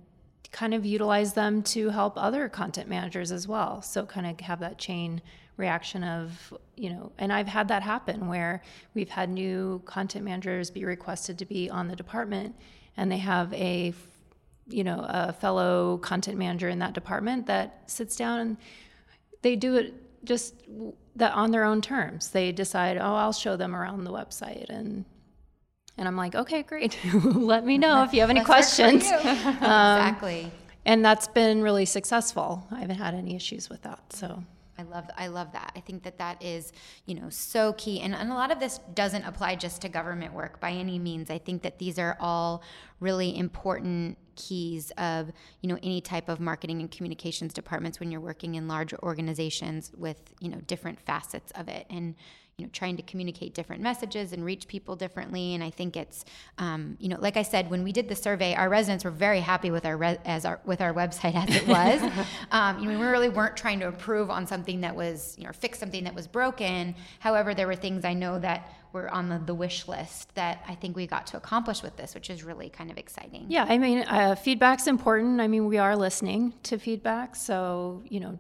kind 0.52 0.74
of 0.74 0.86
utilize 0.86 1.34
them 1.34 1.62
to 1.62 1.90
help 1.90 2.14
other 2.16 2.50
content 2.50 2.90
managers 2.90 3.32
as 3.32 3.48
well. 3.48 3.82
So 3.82 4.06
kind 4.06 4.26
of 4.28 4.40
have 4.46 4.60
that 4.60 4.78
chain 4.78 5.22
reaction 5.60 6.06
of 6.06 6.54
you 6.78 6.90
know 6.90 7.12
and 7.18 7.34
i've 7.34 7.48
had 7.48 7.68
that 7.68 7.84
happen 7.84 8.28
where 8.28 8.64
we've 8.94 9.10
had 9.10 9.30
new 9.30 9.82
content 9.84 10.24
managers 10.24 10.72
be 10.72 10.86
requested 10.86 11.38
to 11.38 11.46
be 11.46 11.70
on 11.70 11.90
the 11.90 11.96
department 11.98 12.56
and 12.96 13.12
they 13.12 13.18
have 13.18 13.54
a 13.54 13.94
you 14.68 14.86
know 14.86 15.06
a 15.10 15.34
fellow 15.34 15.98
content 15.98 16.38
manager 16.38 16.70
in 16.70 16.80
that 16.80 16.94
department 16.94 17.46
that 17.46 17.84
sits 17.88 18.16
down 18.16 18.40
and 18.40 18.58
they 19.42 19.58
do 19.58 19.76
it 19.76 19.94
just 20.24 20.56
that 21.18 21.34
on 21.34 21.52
their 21.52 21.66
own 21.66 21.82
terms 21.82 22.30
they 22.30 22.54
decide 22.54 22.98
oh 22.98 23.16
i'll 23.16 23.34
show 23.34 23.58
them 23.58 23.76
around 23.76 24.06
the 24.06 24.12
website 24.12 24.70
and 24.70 25.04
and 26.00 26.08
i'm 26.08 26.16
like 26.16 26.34
okay 26.34 26.64
great 26.64 26.98
let 27.24 27.66
me 27.66 27.78
know 27.78 28.04
if 28.04 28.14
you 28.14 28.22
have 28.22 28.30
any 28.30 28.44
questions 28.44 29.06
um, 29.12 29.22
exactly 29.22 30.52
and 30.86 31.06
that's 31.06 31.28
been 31.28 31.62
really 31.62 31.86
successful 31.86 32.66
i 32.72 32.80
haven't 32.80 32.98
had 32.98 33.14
any 33.14 33.36
issues 33.36 33.70
with 33.70 33.82
that 33.84 34.02
so 34.12 34.44
I 34.80 34.84
love 34.84 35.10
I 35.18 35.28
love 35.28 35.52
that. 35.52 35.74
I 35.76 35.82
think 35.82 36.04
that 36.04 36.18
that 36.20 36.42
is, 36.42 36.72
you 37.06 37.14
know, 37.16 37.30
so 37.30 37.74
key. 37.74 38.00
And, 38.00 38.16
and 38.16 38.32
a 38.32 38.34
lot 38.34 38.50
of 38.50 38.62
this 38.62 38.80
doesn't 38.94 39.24
apply 39.24 39.56
just 39.56 39.82
to 39.82 39.90
government 39.90 40.34
work 40.34 40.62
by 40.62 40.72
any 40.72 40.98
means. 40.98 41.30
I 41.30 41.38
think 41.38 41.64
that 41.64 41.80
these 41.80 42.00
are 42.00 42.16
all 42.22 42.64
really 43.02 43.38
important 43.38 44.18
keys 44.38 44.92
of, 44.98 45.34
you 45.60 45.68
know, 45.68 45.78
any 45.84 46.00
type 46.00 46.30
of 46.30 46.40
marketing 46.40 46.80
and 46.80 46.90
communications 46.90 47.54
departments 47.54 48.00
when 48.00 48.10
you're 48.10 48.22
working 48.22 48.56
in 48.56 48.70
large 48.70 48.94
organizations 48.94 49.92
with, 49.98 50.34
you 50.40 50.48
know, 50.48 50.60
different 50.66 51.02
facets 51.02 51.52
of 51.56 51.68
it. 51.68 51.86
And, 51.90 52.16
you 52.60 52.66
know 52.66 52.70
trying 52.74 52.98
to 52.98 53.04
communicate 53.04 53.54
different 53.54 53.82
messages 53.82 54.34
and 54.34 54.44
reach 54.44 54.68
people 54.68 54.96
differently 54.96 55.56
and 55.56 55.64
i 55.64 55.70
think 55.70 55.96
it's 55.96 56.26
um, 56.58 56.98
you 57.00 57.08
know 57.08 57.18
like 57.20 57.38
i 57.38 57.42
said 57.42 57.70
when 57.70 57.84
we 57.84 57.92
did 57.92 58.10
the 58.10 58.16
survey 58.16 58.54
our 58.54 58.70
residents 58.70 59.04
were 59.04 59.12
very 59.12 59.40
happy 59.40 59.72
with 59.72 59.86
our 59.86 59.98
re- 59.98 60.18
as 60.26 60.46
our 60.46 60.60
with 60.66 60.82
our 60.82 60.94
website 60.94 61.36
as 61.36 61.56
it 61.56 61.68
was 61.68 62.02
um, 62.52 62.80
you 62.80 62.92
know 62.92 63.00
we 63.00 63.06
really 63.06 63.30
weren't 63.30 63.56
trying 63.56 63.80
to 63.80 63.88
improve 63.88 64.30
on 64.30 64.46
something 64.46 64.82
that 64.82 64.96
was 64.96 65.36
you 65.38 65.46
know 65.46 65.52
fix 65.54 65.80
something 65.80 66.04
that 66.04 66.14
was 66.14 66.28
broken 66.28 66.94
however 67.20 67.54
there 67.54 67.68
were 67.68 67.76
things 67.76 68.04
i 68.04 68.14
know 68.14 68.38
that 68.38 68.70
were 68.92 69.10
on 69.14 69.30
the, 69.30 69.38
the 69.38 69.54
wish 69.54 69.88
list 69.88 70.34
that 70.34 70.64
I 70.68 70.74
think 70.74 70.96
we 70.96 71.06
got 71.06 71.28
to 71.28 71.38
accomplish 71.38 71.84
with 71.84 71.96
this, 71.96 72.16
which 72.16 72.30
is 72.30 72.44
really 72.44 72.70
kind 72.70 72.90
of 72.90 72.98
exciting. 72.98 73.46
Yeah, 73.48 73.66
I 73.70 73.78
mean, 73.78 74.00
uh, 74.00 74.34
feedback's 74.34 74.88
important. 74.88 75.40
I 75.40 75.48
mean, 75.48 75.68
we 75.68 75.78
are 75.78 75.96
listening 75.96 76.56
to 76.64 76.80
feedback, 76.80 77.36
so 77.36 78.02
you 78.10 78.20
know, 78.20 78.40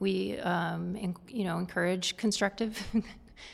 we 0.00 0.38
um, 0.38 0.96
in, 0.96 1.16
you 1.28 1.44
know 1.44 1.58
encourage 1.58 2.16
constructive 2.16 2.82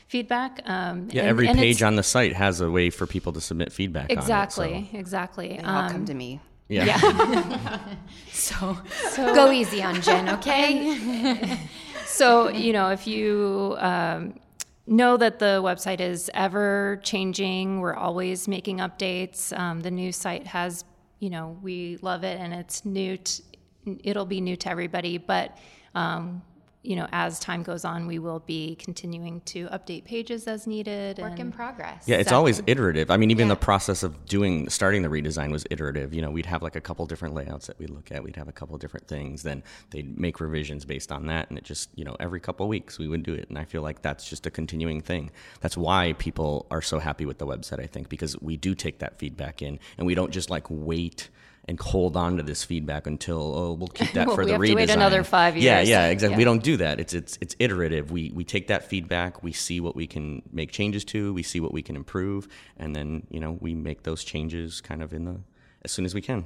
feedback. 0.08 0.60
Um, 0.64 1.08
yeah, 1.10 1.22
and, 1.22 1.30
every 1.30 1.48
and 1.48 1.58
page 1.58 1.82
on 1.82 1.96
the 1.96 2.02
site 2.02 2.34
has 2.34 2.60
a 2.60 2.70
way 2.70 2.90
for 2.90 3.06
people 3.06 3.32
to 3.32 3.40
submit 3.40 3.72
feedback. 3.72 4.10
Exactly, 4.10 4.74
it, 4.74 4.92
so. 4.92 4.98
exactly. 4.98 5.48
They 5.48 5.62
all 5.62 5.76
um, 5.76 5.90
come 5.90 6.04
to 6.06 6.14
me. 6.14 6.40
Yeah. 6.68 6.84
yeah. 6.84 7.80
so, 8.32 8.78
so, 9.10 9.34
go 9.34 9.50
easy 9.50 9.82
on 9.82 10.00
Jen, 10.00 10.28
okay? 10.30 11.58
so, 12.06 12.48
you 12.48 12.72
know, 12.72 12.90
if 12.90 13.06
you 13.06 13.76
um, 13.78 14.40
know 14.86 15.16
that 15.16 15.38
the 15.38 15.60
website 15.62 16.00
is 16.00 16.30
ever 16.32 17.00
changing, 17.02 17.80
we're 17.80 17.94
always 17.94 18.48
making 18.48 18.78
updates. 18.78 19.56
Um, 19.58 19.80
the 19.80 19.90
new 19.90 20.10
site 20.10 20.46
has, 20.46 20.84
you 21.20 21.28
know, 21.28 21.58
we 21.62 21.98
love 22.00 22.24
it 22.24 22.40
and 22.40 22.54
it's 22.54 22.84
new. 22.84 23.18
T- 23.18 23.42
it'll 24.02 24.26
be 24.26 24.40
new 24.40 24.56
to 24.56 24.70
everybody, 24.70 25.18
but 25.18 25.58
um, 25.94 26.42
you 26.84 26.96
know, 26.96 27.08
as 27.12 27.38
time 27.38 27.62
goes 27.62 27.84
on, 27.84 28.06
we 28.06 28.18
will 28.18 28.40
be 28.40 28.76
continuing 28.76 29.40
to 29.46 29.66
update 29.68 30.04
pages 30.04 30.46
as 30.46 30.66
needed. 30.66 31.18
Work 31.18 31.38
in 31.38 31.50
progress. 31.50 32.04
Yeah, 32.06 32.16
it's 32.16 32.28
so. 32.28 32.36
always 32.36 32.62
iterative. 32.66 33.10
I 33.10 33.16
mean, 33.16 33.30
even 33.30 33.48
yeah. 33.48 33.54
the 33.54 33.60
process 33.60 34.02
of 34.02 34.26
doing 34.26 34.68
starting 34.68 35.02
the 35.02 35.08
redesign 35.08 35.50
was 35.50 35.64
iterative. 35.70 36.12
You 36.12 36.20
know, 36.20 36.30
we'd 36.30 36.46
have 36.46 36.62
like 36.62 36.76
a 36.76 36.82
couple 36.82 37.06
different 37.06 37.34
layouts 37.34 37.66
that 37.68 37.78
we 37.78 37.86
look 37.86 38.12
at. 38.12 38.22
We'd 38.22 38.36
have 38.36 38.48
a 38.48 38.52
couple 38.52 38.76
different 38.76 39.08
things. 39.08 39.42
Then 39.42 39.62
they'd 39.90 40.18
make 40.18 40.40
revisions 40.40 40.84
based 40.84 41.10
on 41.10 41.26
that, 41.26 41.48
and 41.48 41.56
it 41.56 41.64
just 41.64 41.88
you 41.94 42.04
know 42.04 42.16
every 42.20 42.38
couple 42.40 42.68
weeks 42.68 42.98
we 42.98 43.08
would 43.08 43.22
do 43.22 43.32
it. 43.32 43.48
And 43.48 43.58
I 43.58 43.64
feel 43.64 43.80
like 43.80 44.02
that's 44.02 44.28
just 44.28 44.46
a 44.46 44.50
continuing 44.50 45.00
thing. 45.00 45.30
That's 45.60 45.78
why 45.78 46.14
people 46.18 46.66
are 46.70 46.82
so 46.82 46.98
happy 46.98 47.24
with 47.24 47.38
the 47.38 47.46
website. 47.46 47.80
I 47.80 47.86
think 47.86 48.10
because 48.10 48.38
we 48.42 48.58
do 48.58 48.74
take 48.74 48.98
that 48.98 49.18
feedback 49.18 49.62
in, 49.62 49.78
and 49.96 50.06
we 50.06 50.14
don't 50.14 50.30
just 50.30 50.50
like 50.50 50.66
wait 50.68 51.30
and 51.66 51.80
hold 51.80 52.16
on 52.16 52.36
to 52.36 52.42
this 52.42 52.64
feedback 52.64 53.06
until 53.06 53.54
oh 53.56 53.72
we'll 53.72 53.88
keep 53.88 54.12
that 54.12 54.26
well, 54.26 54.36
for 54.36 54.42
we 54.42 54.46
the 54.46 54.52
have 54.52 54.60
redesign. 54.60 54.68
To 54.68 54.74
wait 54.74 54.90
another 54.90 55.24
five 55.24 55.56
years. 55.56 55.64
Yeah, 55.64 55.80
yeah, 55.80 56.10
exactly. 56.10 56.34
Yeah. 56.34 56.38
We 56.38 56.44
don't 56.44 56.62
do 56.62 56.76
that. 56.78 57.00
It's 57.00 57.14
it's 57.14 57.38
it's 57.40 57.56
iterative. 57.58 58.10
We 58.10 58.30
we 58.34 58.44
take 58.44 58.68
that 58.68 58.84
feedback, 58.88 59.42
we 59.42 59.52
see 59.52 59.80
what 59.80 59.96
we 59.96 60.06
can 60.06 60.42
make 60.52 60.72
changes 60.72 61.04
to, 61.06 61.32
we 61.32 61.42
see 61.42 61.60
what 61.60 61.72
we 61.72 61.82
can 61.82 61.96
improve, 61.96 62.48
and 62.76 62.94
then 62.94 63.26
you 63.30 63.40
know 63.40 63.58
we 63.60 63.74
make 63.74 64.02
those 64.02 64.24
changes 64.24 64.80
kind 64.80 65.02
of 65.02 65.12
in 65.12 65.24
the 65.24 65.40
as 65.84 65.92
soon 65.92 66.04
as 66.04 66.14
we 66.14 66.20
can. 66.20 66.44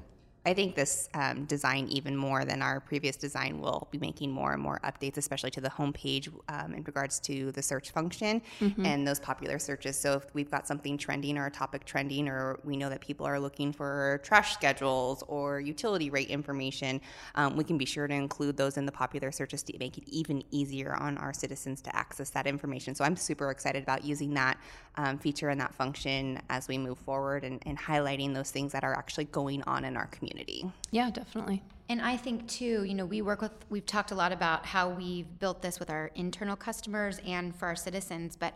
I 0.48 0.54
think 0.54 0.74
this 0.74 1.10
um, 1.12 1.44
design, 1.44 1.88
even 1.88 2.16
more 2.16 2.46
than 2.46 2.62
our 2.62 2.80
previous 2.80 3.16
design, 3.16 3.60
will 3.60 3.86
be 3.90 3.98
making 3.98 4.30
more 4.30 4.54
and 4.54 4.62
more 4.62 4.80
updates, 4.82 5.18
especially 5.18 5.50
to 5.50 5.60
the 5.60 5.68
homepage 5.68 6.32
um, 6.48 6.72
in 6.72 6.82
regards 6.84 7.20
to 7.20 7.52
the 7.52 7.60
search 7.60 7.90
function 7.90 8.40
mm-hmm. 8.58 8.86
and 8.86 9.06
those 9.06 9.20
popular 9.20 9.58
searches. 9.58 9.98
So 9.98 10.14
if 10.14 10.34
we've 10.34 10.50
got 10.50 10.66
something 10.66 10.96
trending 10.96 11.36
or 11.36 11.44
a 11.46 11.50
topic 11.50 11.84
trending, 11.84 12.28
or 12.28 12.60
we 12.64 12.78
know 12.78 12.88
that 12.88 13.02
people 13.02 13.26
are 13.26 13.38
looking 13.38 13.74
for 13.74 14.20
trash 14.22 14.54
schedules 14.54 15.22
or 15.28 15.60
utility 15.60 16.08
rate 16.08 16.28
information, 16.28 17.02
um, 17.34 17.54
we 17.54 17.62
can 17.62 17.76
be 17.76 17.84
sure 17.84 18.08
to 18.08 18.14
include 18.14 18.56
those 18.56 18.78
in 18.78 18.86
the 18.86 18.92
popular 18.92 19.30
searches 19.30 19.62
to 19.64 19.76
make 19.78 19.98
it 19.98 20.04
even 20.06 20.42
easier 20.50 20.94
on 20.94 21.18
our 21.18 21.34
citizens 21.34 21.82
to 21.82 21.94
access 21.94 22.30
that 22.30 22.46
information. 22.46 22.94
So 22.94 23.04
I'm 23.04 23.16
super 23.16 23.50
excited 23.50 23.82
about 23.82 24.02
using 24.02 24.32
that 24.32 24.56
um, 24.96 25.18
feature 25.18 25.50
and 25.50 25.60
that 25.60 25.74
function 25.74 26.40
as 26.48 26.68
we 26.68 26.78
move 26.78 26.96
forward 26.96 27.44
and, 27.44 27.62
and 27.66 27.78
highlighting 27.78 28.32
those 28.32 28.50
things 28.50 28.72
that 28.72 28.82
are 28.82 28.94
actually 28.94 29.26
going 29.26 29.62
on 29.64 29.84
in 29.84 29.94
our 29.94 30.06
community 30.06 30.37
community. 30.38 30.72
Yeah, 30.90 31.10
definitely. 31.10 31.62
And 31.88 32.02
I 32.02 32.16
think 32.16 32.46
too, 32.48 32.84
you 32.84 32.94
know, 32.94 33.06
we 33.06 33.22
work 33.22 33.40
with, 33.40 33.52
we've 33.70 33.86
talked 33.86 34.10
a 34.10 34.14
lot 34.14 34.32
about 34.32 34.66
how 34.66 34.90
we've 34.90 35.38
built 35.38 35.62
this 35.62 35.80
with 35.80 35.90
our 35.90 36.10
internal 36.14 36.56
customers 36.56 37.20
and 37.26 37.54
for 37.56 37.66
our 37.66 37.76
citizens, 37.76 38.36
but 38.36 38.54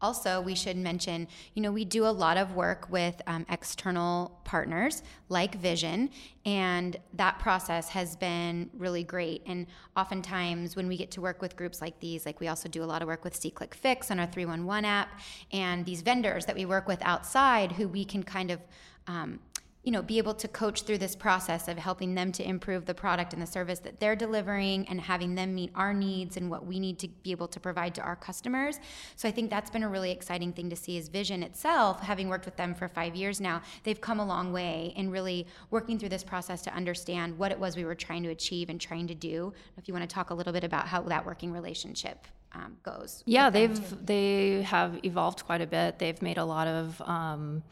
also 0.00 0.40
we 0.40 0.52
should 0.52 0.76
mention 0.76 1.28
you 1.54 1.62
know 1.62 1.70
we 1.70 1.84
do 1.84 2.04
a 2.04 2.10
lot 2.10 2.36
of 2.36 2.56
work 2.56 2.88
with 2.90 3.22
um, 3.28 3.46
external 3.48 4.36
partners 4.42 5.04
like 5.28 5.54
vision 5.54 6.10
and 6.44 6.96
that 7.14 7.38
process 7.38 7.88
has 7.88 8.16
been 8.16 8.68
really 8.76 9.04
great 9.04 9.42
and 9.46 9.64
oftentimes 9.96 10.74
when 10.74 10.88
we 10.88 10.96
get 10.96 11.12
to 11.12 11.20
work 11.20 11.40
with 11.40 11.54
groups 11.54 11.80
like 11.80 12.00
these 12.00 12.26
like 12.26 12.40
we 12.40 12.48
also 12.48 12.68
do 12.68 12.82
a 12.82 12.84
lot 12.84 13.00
of 13.00 13.06
work 13.06 13.22
with 13.22 13.40
click 13.54 13.76
fix 13.76 14.10
on 14.10 14.18
our 14.18 14.26
311 14.26 14.84
app 14.84 15.20
and 15.52 15.84
these 15.84 16.02
vendors 16.02 16.46
that 16.46 16.56
we 16.56 16.64
work 16.64 16.88
with 16.88 17.00
outside 17.02 17.70
who 17.70 17.86
we 17.86 18.04
can 18.04 18.24
kind 18.24 18.50
of 18.50 18.58
um, 19.06 19.38
you 19.82 19.90
know 19.90 20.02
be 20.02 20.18
able 20.18 20.34
to 20.34 20.46
coach 20.46 20.82
through 20.82 20.98
this 20.98 21.16
process 21.16 21.66
of 21.66 21.76
helping 21.76 22.14
them 22.14 22.30
to 22.32 22.46
improve 22.46 22.86
the 22.86 22.94
product 22.94 23.32
and 23.32 23.42
the 23.42 23.46
service 23.46 23.80
that 23.80 23.98
they're 23.98 24.14
delivering 24.14 24.86
and 24.88 25.00
having 25.00 25.34
them 25.34 25.54
meet 25.54 25.70
our 25.74 25.92
needs 25.92 26.36
and 26.36 26.48
what 26.48 26.64
we 26.64 26.78
need 26.78 26.98
to 26.98 27.08
be 27.08 27.32
able 27.32 27.48
to 27.48 27.58
provide 27.58 27.94
to 27.94 28.00
our 28.00 28.16
customers. 28.16 28.78
So 29.16 29.28
i 29.28 29.32
think 29.32 29.50
that's 29.50 29.70
been 29.70 29.82
a 29.82 29.88
really 29.88 30.10
exciting 30.10 30.52
thing 30.52 30.70
to 30.70 30.76
see 30.76 30.96
is 30.96 31.08
vision 31.08 31.42
itself 31.42 32.00
having 32.00 32.28
worked 32.28 32.44
with 32.44 32.56
them 32.56 32.74
for 32.74 32.88
five 32.88 33.16
years 33.16 33.40
now 33.40 33.62
they've 33.84 34.00
come 34.00 34.20
a 34.20 34.26
long 34.26 34.52
way 34.52 34.92
in 34.96 35.10
really 35.10 35.46
working 35.70 35.98
through 35.98 36.10
this 36.10 36.24
process 36.24 36.62
to 36.62 36.74
understand 36.74 37.36
what 37.36 37.50
it 37.50 37.58
was 37.58 37.76
we 37.76 37.84
were 37.84 37.94
trying 37.94 38.22
to 38.22 38.30
achieve 38.30 38.68
and 38.68 38.80
trying 38.80 39.06
to 39.06 39.14
do. 39.14 39.52
If 39.76 39.88
you 39.88 39.94
want 39.94 40.08
to 40.08 40.12
talk 40.12 40.30
a 40.30 40.34
little 40.34 40.52
bit 40.52 40.64
about 40.64 40.86
how 40.86 41.02
that 41.02 41.24
working 41.24 41.52
relationship 41.52 42.26
um, 42.54 42.76
goes 42.82 43.22
yeah 43.24 43.48
they've 43.48 44.06
they 44.06 44.62
have 44.62 45.04
evolved 45.04 45.44
quite 45.44 45.60
a 45.60 45.66
bit. 45.66 45.98
They've 45.98 46.20
made 46.20 46.38
a 46.38 46.44
lot 46.44 46.68
of 46.68 47.00
um, 47.02 47.62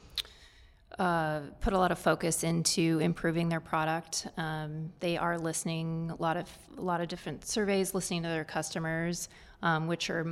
uh, 0.98 1.40
put 1.60 1.72
a 1.72 1.78
lot 1.78 1.92
of 1.92 1.98
focus 1.98 2.44
into 2.44 2.98
improving 3.00 3.48
their 3.48 3.60
product. 3.60 4.26
Um, 4.36 4.92
they 5.00 5.16
are 5.16 5.38
listening 5.38 6.10
a 6.10 6.20
lot 6.20 6.36
of 6.36 6.48
a 6.76 6.80
lot 6.80 7.00
of 7.00 7.08
different 7.08 7.46
surveys, 7.46 7.94
listening 7.94 8.22
to 8.22 8.28
their 8.28 8.44
customers, 8.44 9.28
um, 9.62 9.86
which 9.86 10.10
are 10.10 10.24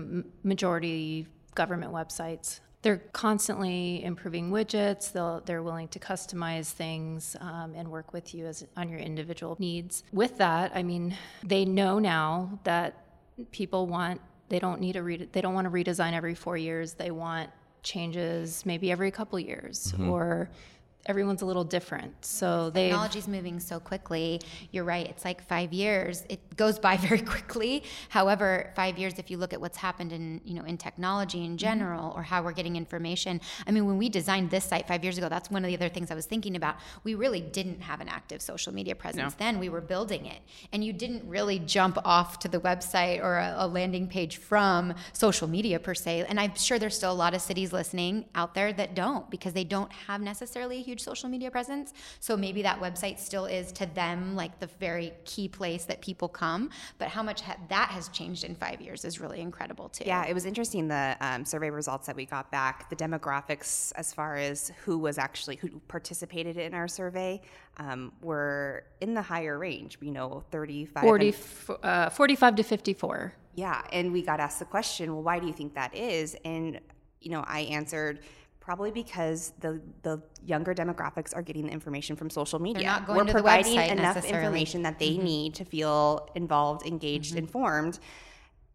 majority 0.43 1.27
government 1.55 1.93
websites. 1.93 2.61
They're 2.83 3.03
constantly 3.13 4.05
improving 4.05 4.51
widgets. 4.51 5.13
They'll, 5.13 5.43
they're 5.45 5.65
willing 5.65 5.89
to 5.89 5.99
customize 5.99 6.71
things 6.71 7.37
um, 7.41 7.75
and 7.75 7.89
work 7.89 8.13
with 8.13 8.35
you 8.35 8.47
as 8.47 8.65
on 8.77 8.89
your 8.89 9.01
individual 9.01 9.57
needs. 9.59 10.05
With 10.13 10.39
that, 10.39 10.71
I 10.75 10.85
mean, 10.85 11.17
they 11.43 11.65
know 11.65 11.99
now 11.99 12.61
that 12.65 13.05
people 13.51 13.87
want 13.87 14.21
they 14.49 14.59
don't 14.59 14.81
need 14.81 14.97
a 14.97 15.03
re- 15.03 15.29
they 15.31 15.41
don't 15.41 15.55
want 15.55 15.67
to 15.67 15.71
redesign 15.71 16.13
every 16.13 16.35
four 16.35 16.57
years. 16.57 16.95
They 16.95 17.11
want 17.11 17.51
changes 17.83 18.65
maybe 18.67 18.91
every 18.91 19.11
couple 19.11 19.39
years 19.39 19.93
mm-hmm. 19.93 20.11
or 20.11 20.51
everyone's 21.07 21.43
a 21.43 21.47
little 21.47 21.65
different. 21.65 22.13
So 22.25 22.71
they 22.71 22.89
technology's 22.89 23.27
moving 23.27 23.61
so 23.61 23.81
quickly. 23.81 24.41
You're 24.73 24.85
right. 24.85 25.07
It's 25.09 25.25
like 25.25 25.47
five 25.49 25.73
years. 25.73 26.25
It 26.29 26.57
goes 26.57 26.79
by 26.79 26.97
very 27.09 27.21
quickly. 27.21 27.83
However, 28.11 28.73
five 28.77 28.99
years, 28.99 29.19
if 29.19 29.31
you 29.31 29.39
look 29.39 29.53
at 29.53 29.61
what's 29.61 29.79
happened 29.79 30.13
in 30.13 30.41
you 30.45 30.55
know 30.55 30.65
in 30.65 30.77
technology 30.77 31.39
in 31.39 31.53
mm-hmm. 31.53 31.57
general 31.57 32.13
or 32.15 32.23
how 32.23 32.43
we're 32.43 32.53
getting 32.53 32.77
information. 32.77 33.41
I 33.67 33.71
mean, 33.71 33.87
when 33.87 33.99
we 33.99 34.09
designed 34.09 34.51
this 34.51 34.65
site 34.65 34.87
five 34.87 35.03
years 35.03 35.19
ago, 35.19 35.29
that's 35.29 35.51
one 35.51 35.65
of 35.65 35.69
the 35.69 35.77
other 35.77 35.89
things 35.89 36.11
I 36.11 36.15
was 36.15 36.27
thinking 36.27 36.57
about. 36.57 36.77
We 37.05 37.15
really 37.15 37.41
didn't 37.41 37.81
have 37.83 38.01
an 38.01 38.09
active 38.09 38.43
social 38.43 38.73
media 38.73 38.95
presence 38.95 39.33
no. 39.33 39.39
then. 39.39 39.59
We 39.59 39.69
were 39.69 39.81
building 39.81 40.27
it, 40.27 40.41
and 40.73 40.85
you 40.85 40.93
didn't 40.93 41.29
really 41.29 41.59
jump 41.59 41.99
off 42.05 42.39
to 42.41 42.49
the 42.49 42.61
website 42.61 43.23
or 43.23 43.39
a, 43.39 43.55
a 43.59 43.67
landing 43.67 44.09
page 44.09 44.37
from 44.37 44.95
social 45.13 45.49
media 45.49 45.79
per 45.79 45.95
se. 45.95 46.27
And 46.29 46.39
I'm 46.39 46.55
sure 46.55 46.79
there's 46.79 46.97
still 46.97 47.13
a 47.13 47.15
lot 47.15 47.35
of 47.35 47.41
cities 47.41 47.73
listening 47.73 48.27
out 48.35 48.55
there 48.55 48.73
that 48.75 48.95
don't 48.95 49.31
because 49.31 49.53
they 49.53 49.65
don't 49.65 49.93
have 49.93 50.21
necessarily 50.21 50.83
huge 50.89 50.99
huge 50.99 51.05
social 51.05 51.29
media 51.29 51.51
presence. 51.51 51.93
So 52.21 52.37
maybe 52.37 52.63
that 52.63 52.81
website 52.81 53.19
still 53.19 53.47
is 53.47 53.73
to 53.73 53.87
them 53.87 54.35
like 54.35 54.59
the 54.59 54.69
very 54.79 55.13
key 55.25 55.49
place 55.49 55.85
that 55.85 56.01
people 56.01 56.29
come. 56.29 56.71
But 56.99 57.09
how 57.09 57.23
much 57.23 57.41
ha- 57.43 57.57
that 57.69 57.91
has 57.91 58.09
changed 58.09 58.45
in 58.45 58.55
five 58.55 58.81
years 58.81 59.05
is 59.05 59.21
really 59.21 59.41
incredible 59.41 59.89
too. 59.89 60.05
Yeah, 60.07 60.27
it 60.27 60.35
was 60.35 60.45
interesting 60.45 60.89
the 60.89 61.17
um, 61.21 61.45
survey 61.45 61.71
results 61.71 62.07
that 62.07 62.17
we 62.17 62.25
got 62.25 62.51
back, 62.51 62.91
the 62.91 62.97
demographics 62.97 63.93
as 63.97 64.13
far 64.13 64.37
as 64.37 64.73
who 64.85 64.99
was 64.99 65.19
actually 65.19 65.57
who 65.57 65.69
participated 65.89 66.57
in 66.57 66.75
our 66.75 66.89
survey 66.89 67.41
um, 67.79 68.13
were 68.23 68.85
in 69.01 69.15
the 69.15 69.23
higher 69.23 69.59
range. 69.59 69.99
You 70.01 70.13
know, 70.13 70.45
35, 70.51 71.03
40, 71.03 71.35
uh, 71.83 72.11
45 72.11 72.57
to 72.57 72.63
54. 72.63 73.33
Yeah, 73.55 73.83
and 73.93 74.13
we 74.13 74.23
got 74.23 74.39
asked 74.39 74.61
the 74.61 74.65
question, 74.65 75.13
well, 75.13 75.23
why 75.23 75.41
do 75.41 75.47
you 75.47 75.53
think 75.53 75.75
that 75.75 75.95
is? 75.95 76.37
And 76.45 76.81
you 77.21 77.33
know, 77.33 77.45
I 77.47 77.61
answered 77.63 78.21
Probably 78.69 78.91
because 78.91 79.55
the 79.61 79.81
the 80.03 80.21
younger 80.45 80.75
demographics 80.75 81.35
are 81.35 81.41
getting 81.41 81.69
the 81.69 81.73
information 81.73 82.17
from 82.17 82.29
social 82.29 82.59
media. 82.59 83.03
We're 83.09 83.25
providing 83.25 83.79
enough 83.79 84.23
information 84.27 84.83
that 84.83 84.99
they 84.99 85.13
mm-hmm. 85.13 85.25
need 85.25 85.55
to 85.55 85.65
feel 85.65 86.29
involved, 86.35 86.87
engaged, 86.87 87.31
mm-hmm. 87.31 87.47
informed 87.47 87.99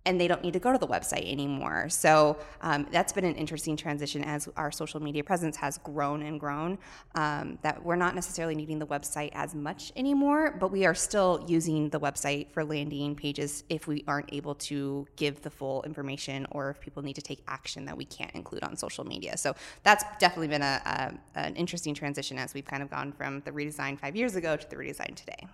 and 0.05 0.19
they 0.19 0.27
don't 0.27 0.43
need 0.43 0.53
to 0.53 0.59
go 0.59 0.71
to 0.71 0.77
the 0.77 0.87
website 0.87 1.31
anymore. 1.31 1.87
So 1.89 2.37
um, 2.61 2.87
that's 2.91 3.13
been 3.13 3.25
an 3.25 3.35
interesting 3.35 3.77
transition 3.77 4.23
as 4.23 4.49
our 4.57 4.71
social 4.71 5.01
media 5.01 5.23
presence 5.23 5.55
has 5.57 5.77
grown 5.79 6.21
and 6.23 6.39
grown. 6.39 6.77
Um, 7.15 7.57
that 7.61 7.83
we're 7.83 7.95
not 7.95 8.15
necessarily 8.15 8.55
needing 8.55 8.79
the 8.79 8.87
website 8.87 9.31
as 9.33 9.55
much 9.55 9.91
anymore, 9.95 10.55
but 10.59 10.71
we 10.71 10.85
are 10.85 10.95
still 10.95 11.43
using 11.47 11.89
the 11.89 11.99
website 11.99 12.51
for 12.51 12.63
landing 12.65 13.15
pages 13.15 13.63
if 13.69 13.87
we 13.87 14.03
aren't 14.07 14.31
able 14.33 14.55
to 14.55 15.07
give 15.15 15.41
the 15.41 15.49
full 15.49 15.83
information 15.83 16.45
or 16.51 16.69
if 16.71 16.81
people 16.81 17.01
need 17.01 17.15
to 17.15 17.21
take 17.21 17.41
action 17.47 17.85
that 17.85 17.95
we 17.95 18.05
can't 18.05 18.33
include 18.35 18.63
on 18.63 18.75
social 18.75 19.05
media. 19.05 19.37
So 19.37 19.55
that's 19.83 20.03
definitely 20.19 20.49
been 20.49 20.61
a, 20.61 20.81
a 20.85 21.13
an 21.35 21.55
interesting 21.55 21.93
transition 21.93 22.37
as 22.37 22.53
we've 22.53 22.65
kind 22.65 22.83
of 22.83 22.89
gone 22.89 23.11
from 23.11 23.41
the 23.41 23.51
redesign 23.51 23.99
five 23.99 24.15
years 24.15 24.35
ago 24.35 24.55
to 24.55 24.69
the 24.69 24.75
redesign 24.75 25.15
today. 25.15 25.47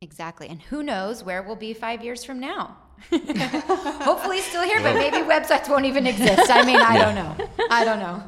Exactly. 0.00 0.48
And 0.48 0.60
who 0.60 0.82
knows 0.82 1.24
where 1.24 1.42
we'll 1.42 1.56
be 1.56 1.72
five 1.72 2.04
years 2.04 2.24
from 2.24 2.38
now? 2.38 2.76
Hopefully 3.10 4.40
still 4.40 4.62
here, 4.62 4.80
but 4.80 4.94
maybe 4.94 5.18
websites 5.18 5.68
won't 5.68 5.84
even 5.84 6.06
exist. 6.06 6.50
I 6.50 6.64
mean, 6.64 6.80
I 6.80 6.98
don't 6.98 7.14
know. 7.14 7.36
I 7.70 7.84
don't 7.84 7.98
know. 7.98 8.22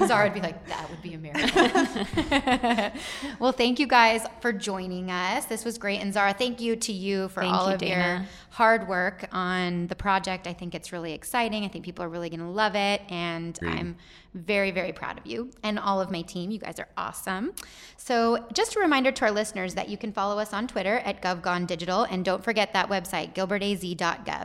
Zara 0.06 0.26
would 0.26 0.34
be 0.34 0.40
like, 0.40 0.66
that 0.68 0.88
would 0.88 1.02
be 1.02 1.14
a 1.14 1.18
miracle. 1.18 3.00
well, 3.38 3.52
thank 3.52 3.78
you 3.78 3.86
guys 3.86 4.24
for 4.40 4.52
joining 4.52 5.10
us. 5.10 5.46
This 5.46 5.64
was 5.64 5.78
great. 5.78 6.00
And 6.00 6.12
Zara, 6.12 6.32
thank 6.32 6.60
you 6.60 6.76
to 6.76 6.92
you 6.92 7.28
for 7.28 7.42
thank 7.42 7.54
all 7.54 7.68
you, 7.68 7.74
of 7.74 7.80
Dana. 7.80 7.94
your 7.94 8.26
hard 8.50 8.88
work 8.88 9.26
on 9.32 9.86
the 9.88 9.96
project. 9.96 10.46
I 10.46 10.52
think 10.52 10.74
it's 10.74 10.92
really 10.92 11.12
exciting. 11.12 11.64
I 11.64 11.68
think 11.68 11.84
people 11.84 12.04
are 12.04 12.08
really 12.08 12.30
going 12.30 12.40
to 12.40 12.46
love 12.46 12.74
it. 12.74 13.02
And 13.08 13.56
Agreed. 13.58 13.78
I'm 13.78 13.96
very, 14.34 14.70
very 14.70 14.92
proud 14.92 15.18
of 15.18 15.26
you 15.26 15.50
and 15.62 15.78
all 15.78 16.00
of 16.00 16.10
my 16.10 16.22
team. 16.22 16.50
You 16.50 16.58
guys 16.58 16.78
are 16.78 16.88
awesome. 16.96 17.52
So, 17.96 18.46
just 18.52 18.76
a 18.76 18.80
reminder 18.80 19.10
to 19.10 19.24
our 19.24 19.30
listeners 19.30 19.74
that 19.74 19.88
you 19.88 19.96
can 19.96 20.12
follow 20.12 20.38
us 20.38 20.52
on 20.52 20.68
Twitter 20.68 20.98
at 20.98 21.20
GovGoneDigital. 21.20 22.06
And 22.10 22.24
don't 22.24 22.42
forget 22.42 22.72
that 22.72 22.88
website, 22.88 23.34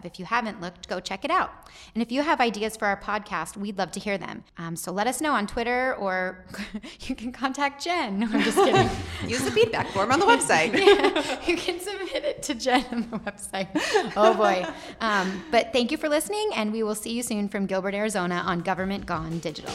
If 0.06 0.20
you 0.20 0.26
haven't 0.26 0.62
looked, 0.62 0.88
go 0.88 1.00
check 1.00 1.26
it 1.26 1.32
out. 1.32 1.52
And 1.94 2.02
if 2.02 2.12
you 2.12 2.22
have 2.22 2.40
ideas 2.40 2.78
for 2.78 2.86
our 2.88 3.00
podcast, 3.00 3.58
we'd 3.58 3.78
love 3.78 3.92
to 3.92 4.00
hear 4.00 4.18
them. 4.18 4.44
Um, 4.58 4.76
so, 4.76 4.92
let 4.92 5.08
us 5.08 5.22
know 5.22 5.34
on 5.34 5.48
Twitter 5.48 5.96
or 5.96 6.46
you 7.02 7.16
can 7.16 7.32
contact 7.32 7.84
Jen. 7.84 8.20
No, 8.20 8.28
I'm 8.32 8.42
just 8.42 8.58
kidding. 8.58 8.90
Use 9.28 9.44
the 9.44 9.52
feedback 9.52 9.88
form 9.90 10.12
on 10.12 10.20
the 10.20 10.26
website. 10.26 10.74
yeah, 10.78 11.46
you 11.46 11.58
can 11.58 11.80
submit 11.80 12.24
it 12.24 12.44
to 12.44 12.56
Jen 12.56 12.86
on 12.92 13.02
the 13.10 13.20
website. 13.20 13.68
Oh 14.16 14.34
boy. 14.34 14.66
Um, 15.02 15.44
but 15.52 15.74
thank 15.74 15.92
you 15.92 15.98
for 15.98 16.10
listening, 16.10 16.52
and 16.56 16.72
we 16.72 16.84
will 16.84 16.96
see 16.96 17.12
you 17.12 17.24
soon 17.24 17.50
from 17.50 17.66
Gilbert, 17.66 17.94
Arizona 17.94 18.44
on 18.46 18.60
Government 18.60 19.06
Gone 19.06 19.40
Digital. 19.40 19.74